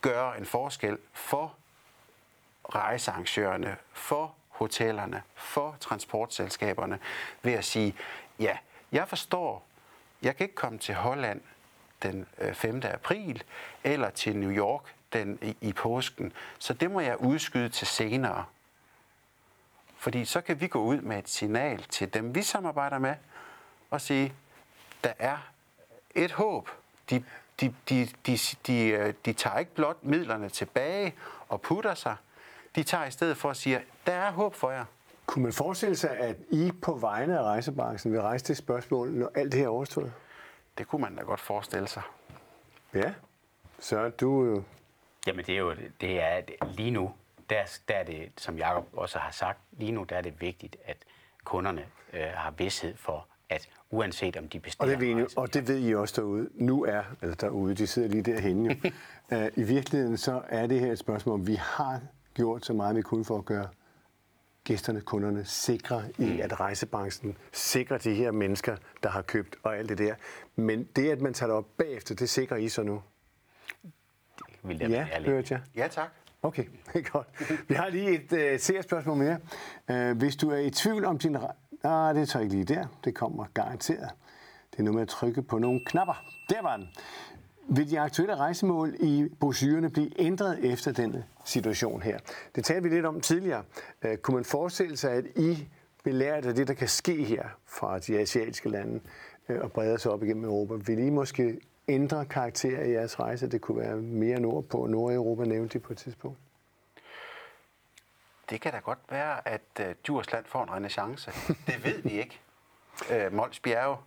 [0.02, 1.56] gøre en forskel for
[2.76, 7.00] rejsearrangørerne, for hotellerne, for transportselskaberne,
[7.42, 7.96] ved at sige,
[8.40, 8.58] ja,
[8.92, 9.66] jeg forstår,
[10.22, 11.42] jeg kan ikke komme til Holland
[12.04, 12.82] den øh, 5.
[12.84, 13.43] April,
[13.84, 14.82] eller til New York
[15.14, 16.34] den, i, i påsken.
[16.60, 18.45] Så det må jeg udskyde til senere.
[19.97, 23.16] Fordi så kan vi gå ud med et signal til dem, vi samarbejder med,
[23.89, 24.34] og sige,
[25.04, 25.38] der er
[26.16, 26.70] et håb.
[27.10, 27.24] De,
[27.62, 28.38] de, de, de,
[28.68, 31.16] de, de tager ikke blot midlerne tilbage
[31.47, 32.16] og putter sig.
[32.76, 34.86] De tager i stedet for at sige, der er håb for jer.
[35.26, 39.32] Kunne man forestille sig, at I på vegne af rejsebranchen vil rejse det spørgsmål, når
[39.36, 40.14] alt det her er overstået?
[40.80, 42.02] Det kunne man da godt forestille sig.
[42.94, 43.14] Ja.
[43.80, 44.46] Så du...
[44.46, 44.64] Øh,
[45.28, 46.42] Jamen det er jo det er
[46.78, 47.12] lige nu,
[47.50, 50.78] der, der er det, som Jacob også har sagt, lige nu der er det vigtigt,
[50.86, 50.98] at
[51.44, 54.94] kunderne øh, har vidshed for, at uanset om de bestiller...
[54.94, 56.50] Og det, ved I, og det ved I også derude.
[56.54, 58.90] Nu er, eller derude, de sidder lige derhenne jo.
[59.38, 62.02] uh, I virkeligheden så er det her et spørgsmål, om vi har
[62.34, 63.68] gjort så meget, vi kunne for at gøre
[64.64, 66.39] gæsterne, kunderne sikre i, mm.
[66.41, 70.16] at rejsebranchen sikrer de her mennesker, der har købt og alt det der.
[70.55, 73.01] Men det, at man tager det op bagefter, det sikrer I så nu?
[73.84, 75.62] Det vil jeg ja, hørte jeg.
[75.76, 76.10] Ja, tak.
[76.41, 76.66] Okay,
[77.12, 77.28] godt.
[77.68, 79.39] Vi har lige et uh, seerspørgsmål mere.
[79.89, 81.38] Uh, hvis du er i tvivl om din...
[81.84, 82.86] Nej, det tager ikke lige der.
[83.03, 84.10] Det kommer garanteret.
[84.72, 86.24] Det er noget med at trykke på nogle knapper.
[86.49, 86.88] Der var den.
[87.72, 92.20] Vil de aktuelle rejsemål i brochurerne blive ændret efter denne situation her?
[92.56, 93.64] Det talte vi lidt om tidligere.
[94.06, 95.68] Uh, kunne man forestille sig, at I
[96.04, 99.00] belært af det, der kan ske her fra de asiatiske lande
[99.50, 100.74] uh, og breder sig op igennem Europa?
[100.74, 103.48] Vil I måske ændre karakter i jeres rejse?
[103.48, 104.88] Det kunne være mere nordpå.
[104.88, 106.38] Nordeuropa nævnte de på et tidspunkt.
[108.50, 111.32] Det kan da godt være, at uh, Djursland får en renaissance.
[111.68, 112.40] Det ved vi ikke.
[113.10, 113.98] Uh, Mols Bjerge.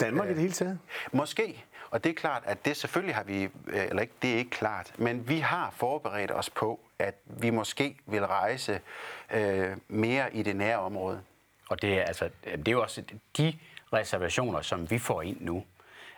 [0.00, 0.78] Danmark i det hele taget?
[1.12, 1.64] Måske.
[1.90, 4.50] Og det er klart, at det selvfølgelig har vi, øh, eller ikke, det er ikke
[4.50, 8.80] klart, men vi har forberedt os på, at vi måske vil rejse
[9.30, 11.22] øh, mere i det nære område.
[11.68, 13.02] Og det er, altså, det er jo også
[13.36, 13.58] de
[13.92, 15.64] reservationer, som vi får ind nu,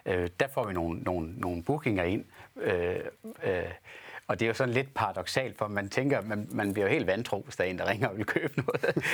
[0.06, 2.24] øh, der får vi nogle, nogle, nogle bookinger ind.
[2.56, 3.00] Øh,
[3.42, 3.62] øh,
[4.26, 7.06] og det er jo sådan lidt paradoxalt, for man tænker, man, man bliver jo helt
[7.06, 9.04] vantro, hvis der er en, der ringer og vil købe noget.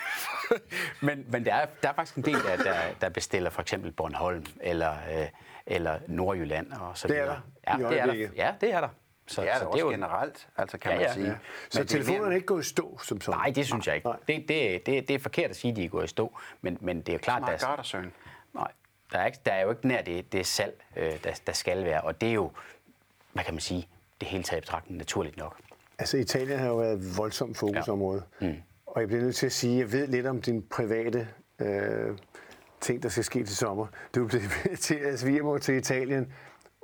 [1.06, 3.92] men men der, er, der er faktisk en del, der, der, der bestiller for eksempel
[3.92, 5.26] Bornholm eller, øh,
[5.66, 7.22] eller Nordjylland og så videre.
[7.22, 7.30] Det
[7.62, 7.84] er der.
[7.84, 8.28] Ja, det er der.
[8.36, 8.88] Ja, det er der.
[9.26, 9.90] Så, det er så det også jo...
[9.90, 11.26] generelt, altså kan ja, man ja, sige.
[11.26, 11.34] Ja.
[11.70, 13.38] Så telefonerne er ikke gået i stå som sådan?
[13.38, 14.08] Nej, det synes jeg ikke.
[14.08, 16.78] Det, det, det, det er forkert at sige, at de er gået i stå, men,
[16.80, 17.60] men det er jo klart, at...
[17.60, 18.04] Der er
[18.54, 18.70] Nej,
[19.12, 21.84] der er, ikke, der er jo ikke nær det, det salg, øh, der, der skal
[21.84, 22.50] være, og det er jo,
[23.32, 23.88] hvad kan man sige,
[24.20, 25.56] det hele taget betragtning naturligt nok.
[25.98, 28.46] Altså Italien har jo været et voldsomt fokusområde, ja.
[28.46, 28.56] mm.
[28.86, 32.16] og jeg bliver nødt til at sige, at jeg ved lidt om din private øh,
[32.80, 33.86] ting, der skal ske til sommer.
[34.14, 34.40] Du blev
[34.78, 36.32] til at svigermor til Italien,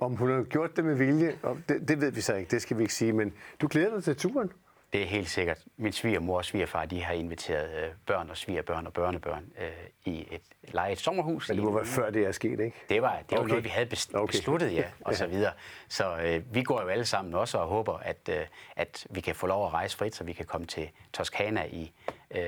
[0.01, 2.63] om hun har gjort det med vilje, og det, det ved vi så ikke, det
[2.63, 4.53] skal vi ikke sige, men du glæder dig til turen?
[4.93, 5.59] Det er helt sikkert.
[5.77, 9.69] Min svigermor og svigerfar de har inviteret øh, børn og svigerbørn og børnebørn øh,
[10.05, 10.41] i et
[10.73, 11.49] lejet sommerhus.
[11.49, 12.77] Men det må være før det er sket, ikke?
[12.89, 13.49] Det var, det var okay.
[13.49, 14.33] noget, vi havde best- okay.
[14.33, 15.53] besluttet, ja, og så videre.
[15.89, 19.35] Så øh, vi går jo alle sammen også og håber, at, øh, at vi kan
[19.35, 21.93] få lov at rejse frit, så vi kan komme til Toskana i
[22.31, 22.41] øh,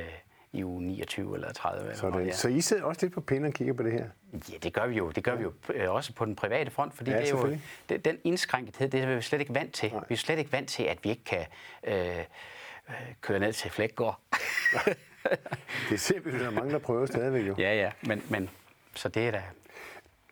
[0.58, 1.94] i uge 29 eller 30.
[1.94, 2.20] Sådan.
[2.20, 4.04] Eller så I sidder også lidt på pinden og kigger på det her?
[4.52, 5.10] Ja, det gør vi jo.
[5.10, 5.38] Det gør ja.
[5.38, 7.56] vi jo øh, også på den private front, fordi ja, det er jo,
[7.88, 9.92] det, den indskrænkethed, det er vi slet ikke vant til.
[9.92, 10.04] Nej.
[10.08, 11.44] Vi er slet ikke vant til, at vi ikke kan
[11.84, 12.24] øh, øh
[13.20, 14.20] køre ned til Flækgård.
[15.90, 17.54] det der er mange, der prøver stadigvæk jo.
[17.58, 18.50] Ja, ja, men, men
[18.94, 19.42] så det er da...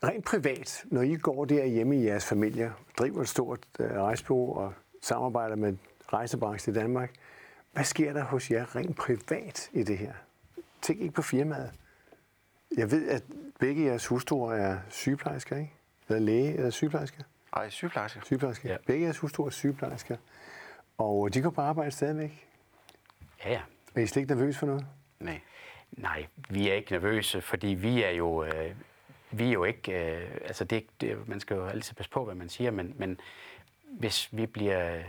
[0.04, 4.56] Rent privat, når I går der hjemme i jeres familie, driver et stort øh, rejsebureau
[4.56, 4.72] og
[5.02, 5.76] samarbejder med
[6.12, 7.10] rejsebranchen i Danmark,
[7.76, 10.12] hvad sker der hos jer rent privat i det her?
[10.82, 11.72] Tænk ikke på firmaet.
[12.76, 13.22] Jeg ved, at
[13.60, 15.72] begge jeres hustruer er sygeplejersker, ikke?
[16.08, 17.22] Eller læge eller sygeplejersker?
[17.54, 18.20] Nej, sygeplejersker.
[18.24, 18.70] Sygeplejersker.
[18.70, 18.76] Ja.
[18.86, 20.16] Begge jeres hustruer er sygeplejersker.
[20.98, 22.48] Og de går på arbejde stadigvæk?
[23.44, 23.60] Ja, ja.
[23.94, 24.86] Er I slet ikke nervøs for noget?
[25.20, 25.40] Nej.
[25.92, 28.74] Nej, vi er ikke nervøse, fordi vi er jo, øh,
[29.30, 30.16] vi er jo ikke...
[30.16, 33.20] Øh, altså det, det, man skal jo altid passe på, hvad man siger, men, men
[33.86, 34.94] hvis vi bliver...
[34.96, 35.04] Øh,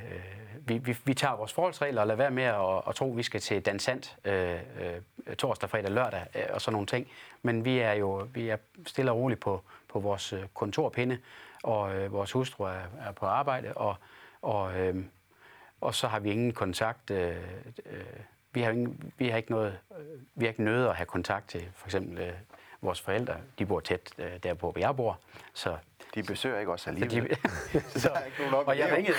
[0.68, 3.24] vi, vi, vi tager vores forholdsregler og lader være med at, at tro, at vi
[3.24, 7.08] skal til dansant øh, øh, torsdag, fredag, lørdag øh, og sådan nogle ting.
[7.42, 11.18] Men vi er jo vi er stille og roligt på, på vores øh, kontorpinde,
[11.64, 13.96] og øh, vores hustru er, er på arbejde, og,
[14.42, 14.96] og, øh,
[15.82, 17.12] og så har vi ingen kontakt.
[17.12, 17.36] Øh,
[17.86, 18.02] øh,
[18.52, 21.50] vi, har ingen, vi har ikke noget, øh, vi har ikke nødt at have kontakt
[21.50, 22.34] til for eksempel øh,
[22.82, 23.36] vores forældre.
[23.60, 25.20] De bor tæt øh, der, hvor jeg bor,
[25.54, 25.78] så
[26.16, 27.30] de besøger ikke også alligevel.
[27.74, 28.10] De, så,
[28.52, 29.16] og jeg ringede,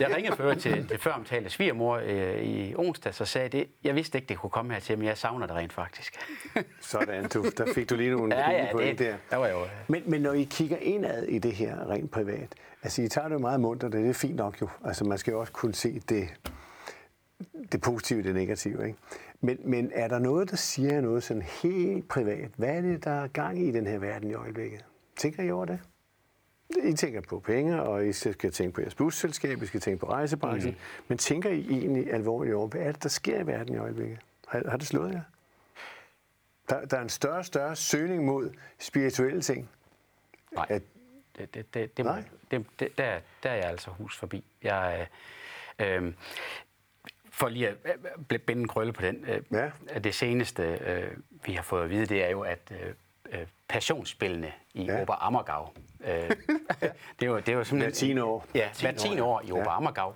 [0.00, 3.94] jeg ringede før til det før omtalte svigermor øh, i onsdag, så sagde det, jeg
[3.94, 6.14] vidste ikke, det kunne komme her til, men jeg savner det rent faktisk.
[6.80, 9.16] Sådan, du, der fik du lige nogle ja, ja, det, der.
[9.30, 13.02] der var jo, men, men når I kigger indad i det her rent privat, altså
[13.02, 14.68] I tager det jo meget mundt, og det er fint nok jo.
[14.84, 16.28] Altså man skal jo også kunne se det,
[17.72, 18.98] det positive og det negative, ikke?
[19.40, 22.50] Men, men er der noget, der siger noget sådan helt privat?
[22.56, 24.84] Hvad er det, der er gang i den her verden i øjeblikket?
[25.16, 25.80] Tænker I over det?
[26.84, 30.06] I tænker på penge, og I skal tænke på jeres busselskab, I skal tænke på
[30.10, 30.72] rejsebranchen.
[30.72, 30.78] Mm.
[31.08, 34.18] Men tænker I egentlig alvorligt over, hvad er det, der sker i verden i øjeblikket?
[34.48, 35.20] Har, har det slået jer?
[36.68, 39.70] Der, der er en større og større søgning mod spirituelle ting.
[40.54, 40.82] Nej, At,
[41.38, 42.22] det, det, det, det, Nej.
[42.50, 44.44] det, det, der, der er jeg altså hus forbi.
[44.62, 45.08] Jeg,
[45.80, 46.12] øh, øh,
[47.30, 47.74] for lige at
[48.32, 49.70] øh, binde en krølle på den, øh, Ja.
[49.98, 52.94] det seneste, øh, vi har fået at vide, det er jo, at øh,
[53.32, 55.02] øh, passionsspillene i Ja.
[55.02, 55.68] Ober Ammergau,
[56.04, 56.30] øh,
[57.20, 57.78] det jo, det jo simpelthen...
[57.78, 58.46] Hver tiende år.
[58.54, 59.76] Ja, hver tiende år i Ober Ja.
[59.76, 60.12] Ammergau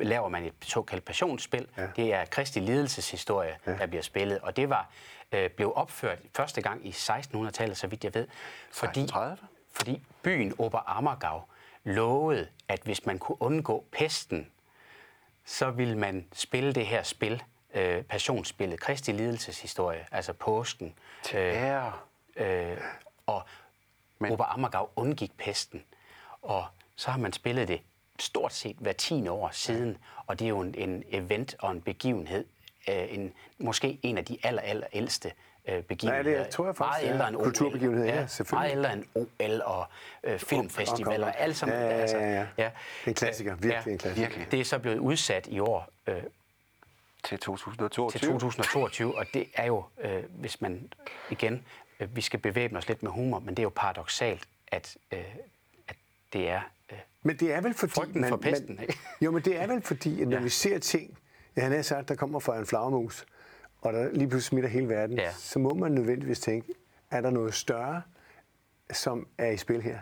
[0.00, 1.66] laver man et såkaldt passionsspil.
[1.76, 1.86] Ja.
[1.96, 3.72] Det er Kristi lidelseshistorie, ja.
[3.72, 4.90] der bliver spillet, og det var
[5.32, 8.26] øh, blev opført første gang i 1600-tallet, så vidt jeg ved,
[8.72, 9.36] fordi, 1630?
[9.72, 11.42] fordi byen Ober Ammergau
[11.84, 14.50] lovede, at hvis man kunne undgå pesten,
[15.44, 17.42] så ville man spille det her spil,
[17.74, 20.94] øh, passionsspillet, Kristi lidelseshistorie, altså påsken.
[21.22, 21.92] Til ære.
[22.38, 22.76] Øh,
[23.26, 23.42] og
[24.18, 24.32] Men...
[24.32, 25.84] Ober Ammergau undgik pesten.
[26.42, 26.66] Og
[26.96, 27.80] så har man spillet det
[28.18, 31.80] stort set hver 10 år siden, og det er jo en, en event og en
[31.80, 32.44] begivenhed,
[32.88, 35.32] øh, en, måske en af de aller, aller ældste
[35.68, 36.34] øh, begivenheder.
[36.36, 37.12] Nej, det tror jeg faktisk, Meget ja.
[37.12, 37.36] ældre end
[37.96, 38.06] OL.
[38.06, 38.50] Ja, selvfølgelig.
[38.52, 39.04] Meget ældre end
[39.54, 39.86] OL og
[40.24, 41.78] øh, filmfestivaler, Og- alt sammen.
[41.78, 42.40] Ja, ja, ja, altså, ja.
[42.58, 42.70] Det er
[43.06, 44.26] en klassiker, virkelig en klassiker.
[44.28, 44.50] Virkelig.
[44.50, 46.22] Det er så blevet udsat i år øh,
[47.24, 48.10] Til 2022.
[48.10, 50.92] til 2022, og det er jo, øh, hvis man
[51.30, 51.64] igen,
[51.98, 55.24] vi skal bevæbne os lidt med humor, men det er jo paradoxalt, at, øh,
[55.88, 55.96] at
[56.32, 56.60] det er...
[56.92, 57.92] Øh, Men det er vel fordi...
[57.92, 58.98] Frygten for pesten, ikke?
[59.24, 60.42] Jo, men det er vel fordi, at når ja.
[60.42, 61.18] Vi ser ting,
[61.56, 63.26] ja, han har sagt, der kommer fra en flagermus,
[63.80, 65.32] og der lige pludselig smitter hele verden, Ja.
[65.32, 66.72] så må man nødvendigvis tænke,
[67.10, 68.02] er der noget større,
[68.92, 69.98] som er i spil her?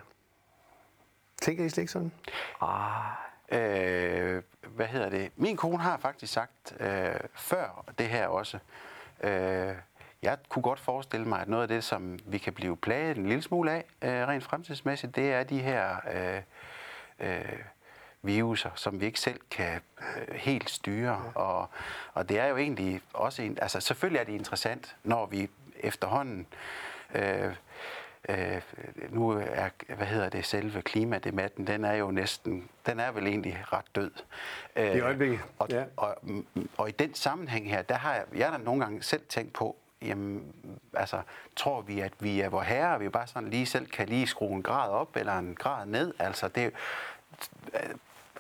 [1.43, 2.13] Tænker I slet ikke sådan?
[3.53, 5.33] Øh, hvad hedder det?
[5.37, 8.59] Min kone har faktisk sagt øh, før det her også.
[9.21, 9.75] Øh,
[10.27, 13.27] jeg kunne godt forestille mig, at noget af det, som vi kan blive plaget en
[13.27, 16.43] lille smule af, øh, rent fremtidsmæssigt, det er de her øh,
[17.29, 17.59] øh,
[18.23, 21.33] viruser, som vi ikke selv kan øh, helt styre.
[21.35, 21.69] Og,
[22.15, 25.51] og det er jo egentlig også en, altså selvfølgelig er det interessant, når vi
[25.81, 26.47] efterhånden
[27.15, 27.57] øh,
[28.29, 28.63] Øh,
[29.11, 33.65] nu er, hvad hedder det, selve klimadebatten, den er jo næsten, den er vel egentlig
[33.73, 34.11] ret død.
[34.77, 35.85] Øh, I øjeblikket, og, ja.
[35.97, 36.45] og, og,
[36.77, 39.53] og i den sammenhæng her, der har jeg, jeg har da nogle gange selv tænkt
[39.53, 40.55] på, jamen,
[40.95, 41.21] altså,
[41.57, 44.27] tror vi, at vi er vor herre, og vi bare sådan lige selv kan lige
[44.27, 46.15] skrue en grad op eller en grad ned?
[46.19, 46.73] Altså, det
[47.75, 47.81] øh,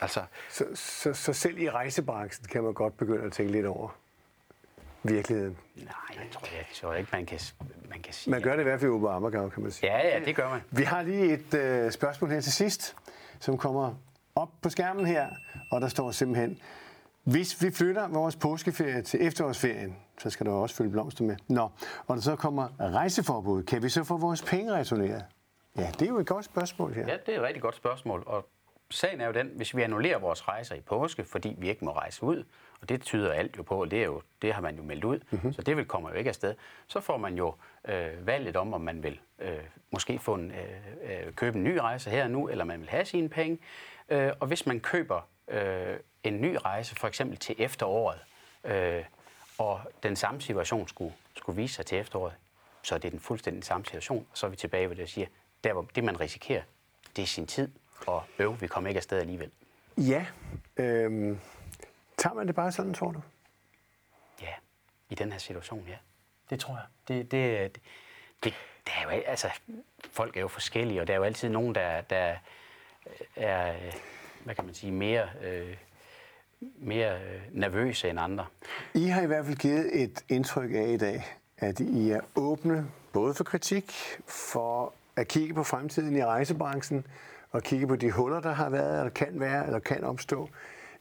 [0.00, 3.88] altså, Så, så, så selv i rejsebranchen kan man godt begynde at tænke lidt over
[5.02, 5.56] virkeligheden.
[5.76, 7.40] nej, jeg tror, jeg tror ikke, man kan,
[7.90, 8.30] man kan sige...
[8.30, 9.92] Man gør det i hvert fald i Ammergau, kan man sige.
[9.92, 10.60] Ja, ja, det gør man.
[10.70, 12.96] Vi har lige et øh, spørgsmål her til sidst,
[13.40, 13.94] som kommer
[14.34, 15.28] op på skærmen her,
[15.70, 16.58] og der står simpelthen,
[17.27, 21.37] hvis vi flytter vores påskeferie til efterårsferien, så skal der også følge blomster med.
[21.49, 21.68] Nå,
[22.07, 25.24] og der så kommer rejseforbud, kan vi så få vores penge returneret?
[25.77, 27.07] Ja, det er jo et godt spørgsmål her.
[27.09, 28.22] Ja, det er et rigtig godt spørgsmål.
[28.27, 28.49] Og
[28.91, 31.93] sagen er jo den, hvis vi annullerer vores rejser i påske, fordi vi ikke må
[31.93, 32.45] rejse ud,
[32.81, 35.05] og det tyder alt jo på, og det, er jo, det har man jo meldt
[35.05, 35.53] ud, mm-hmm.
[35.53, 36.55] så det vil kommer jo ikke afsted,
[36.87, 37.55] så får man jo
[37.89, 39.51] øh, valget om, om man vil øh,
[39.93, 42.89] måske få en, øh, øh, købe en ny rejse her og nu, eller man vil
[42.89, 43.59] have sine penge.
[44.09, 45.97] Øh, og hvis man køber øh,
[46.29, 48.20] en ny rejse, for eksempel til efteråret,
[48.64, 49.05] øh,
[49.59, 52.35] og den samme situation skulle, skulle vise sig til efteråret,
[52.83, 55.09] så er det den fuldstændig samme situation, og så er vi tilbage ved det, jeg
[55.09, 55.27] siger,
[55.64, 56.62] der hvor det man risikerer,
[57.16, 57.72] det er sin tid,
[58.07, 59.51] og øv, vi kommer ikke afsted alligevel.
[59.97, 60.27] Ja,
[60.77, 61.41] øhm,
[62.16, 63.20] tager man det bare sådan, tror du?
[64.43, 64.53] Ja,
[65.11, 65.97] i den her situation, ja.
[66.51, 66.85] Det tror jeg.
[67.09, 67.83] Det, det, det,
[68.45, 68.55] det,
[68.87, 69.51] det er jo, al- altså,
[70.12, 72.37] folk er jo forskellige, og der er jo altid nogen, der, der
[73.37, 73.93] er, øh,
[74.45, 75.77] hvad kan man sige, mere, øh,
[76.61, 78.46] mere øh, nervøse end andre.
[78.94, 81.24] I har i hvert fald givet et indtryk af i dag,
[81.59, 83.92] at I er åbne både for kritik,
[84.26, 87.07] for at kigge på fremtiden i rejsebranchen,
[87.50, 90.48] og kigge på de huller, der har været, eller kan være, eller kan opstå.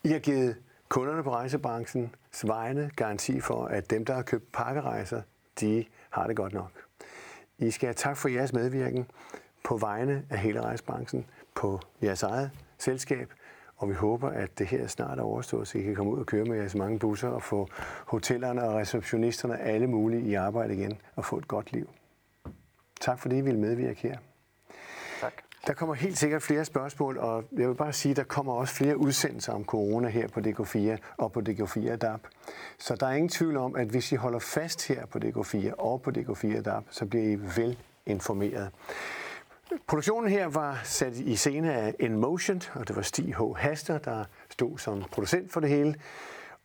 [0.03, 0.55] I har givet
[0.89, 5.21] kunderne på rejsebranchen vegne garanti for, at dem, der har købt pakkerejser,
[5.59, 6.71] de har det godt nok.
[7.57, 9.05] I skal have tak for jeres medvirken
[9.63, 11.25] på vegne af hele rejsebranchen,
[11.55, 13.31] på jeres eget selskab,
[13.77, 16.25] og vi håber, at det her snart er overstået, så I kan komme ud og
[16.25, 17.67] køre med jeres mange busser og få
[18.05, 21.89] hotellerne og receptionisterne alle mulige i arbejde igen og få et godt liv.
[23.01, 24.17] Tak fordi I ville medvirke her.
[25.21, 25.33] tak.
[25.67, 28.75] Der kommer helt sikkert flere spørgsmål, og jeg vil bare sige, at der kommer også
[28.75, 32.21] flere udsendelser om corona her på DK4 og på DK4 DAP.
[32.79, 36.01] Så der er ingen tvivl om, at hvis I holder fast her på DK4 og
[36.01, 38.71] på DK4 DAP, så bliver I vel informeret.
[39.87, 43.41] Produktionen her var sat i scene af InMotion, og det var Stig H.
[43.57, 45.95] Haster, der stod som producent for det hele.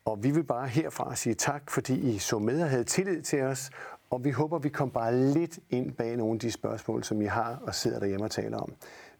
[0.05, 3.41] Og vi vil bare herfra sige tak, fordi I så med og havde tillid til
[3.41, 3.69] os,
[4.09, 7.25] og vi håber, vi kom bare lidt ind bag nogle af de spørgsmål, som I
[7.25, 8.73] har og sidder derhjemme og taler om.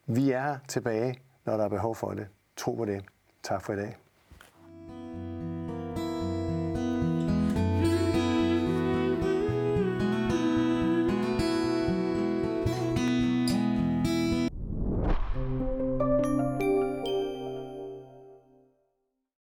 [0.05, 2.27] Vi er tilbage, når der er behov for det.
[2.57, 3.05] Tro på det.
[3.43, 3.97] Tak for i dag.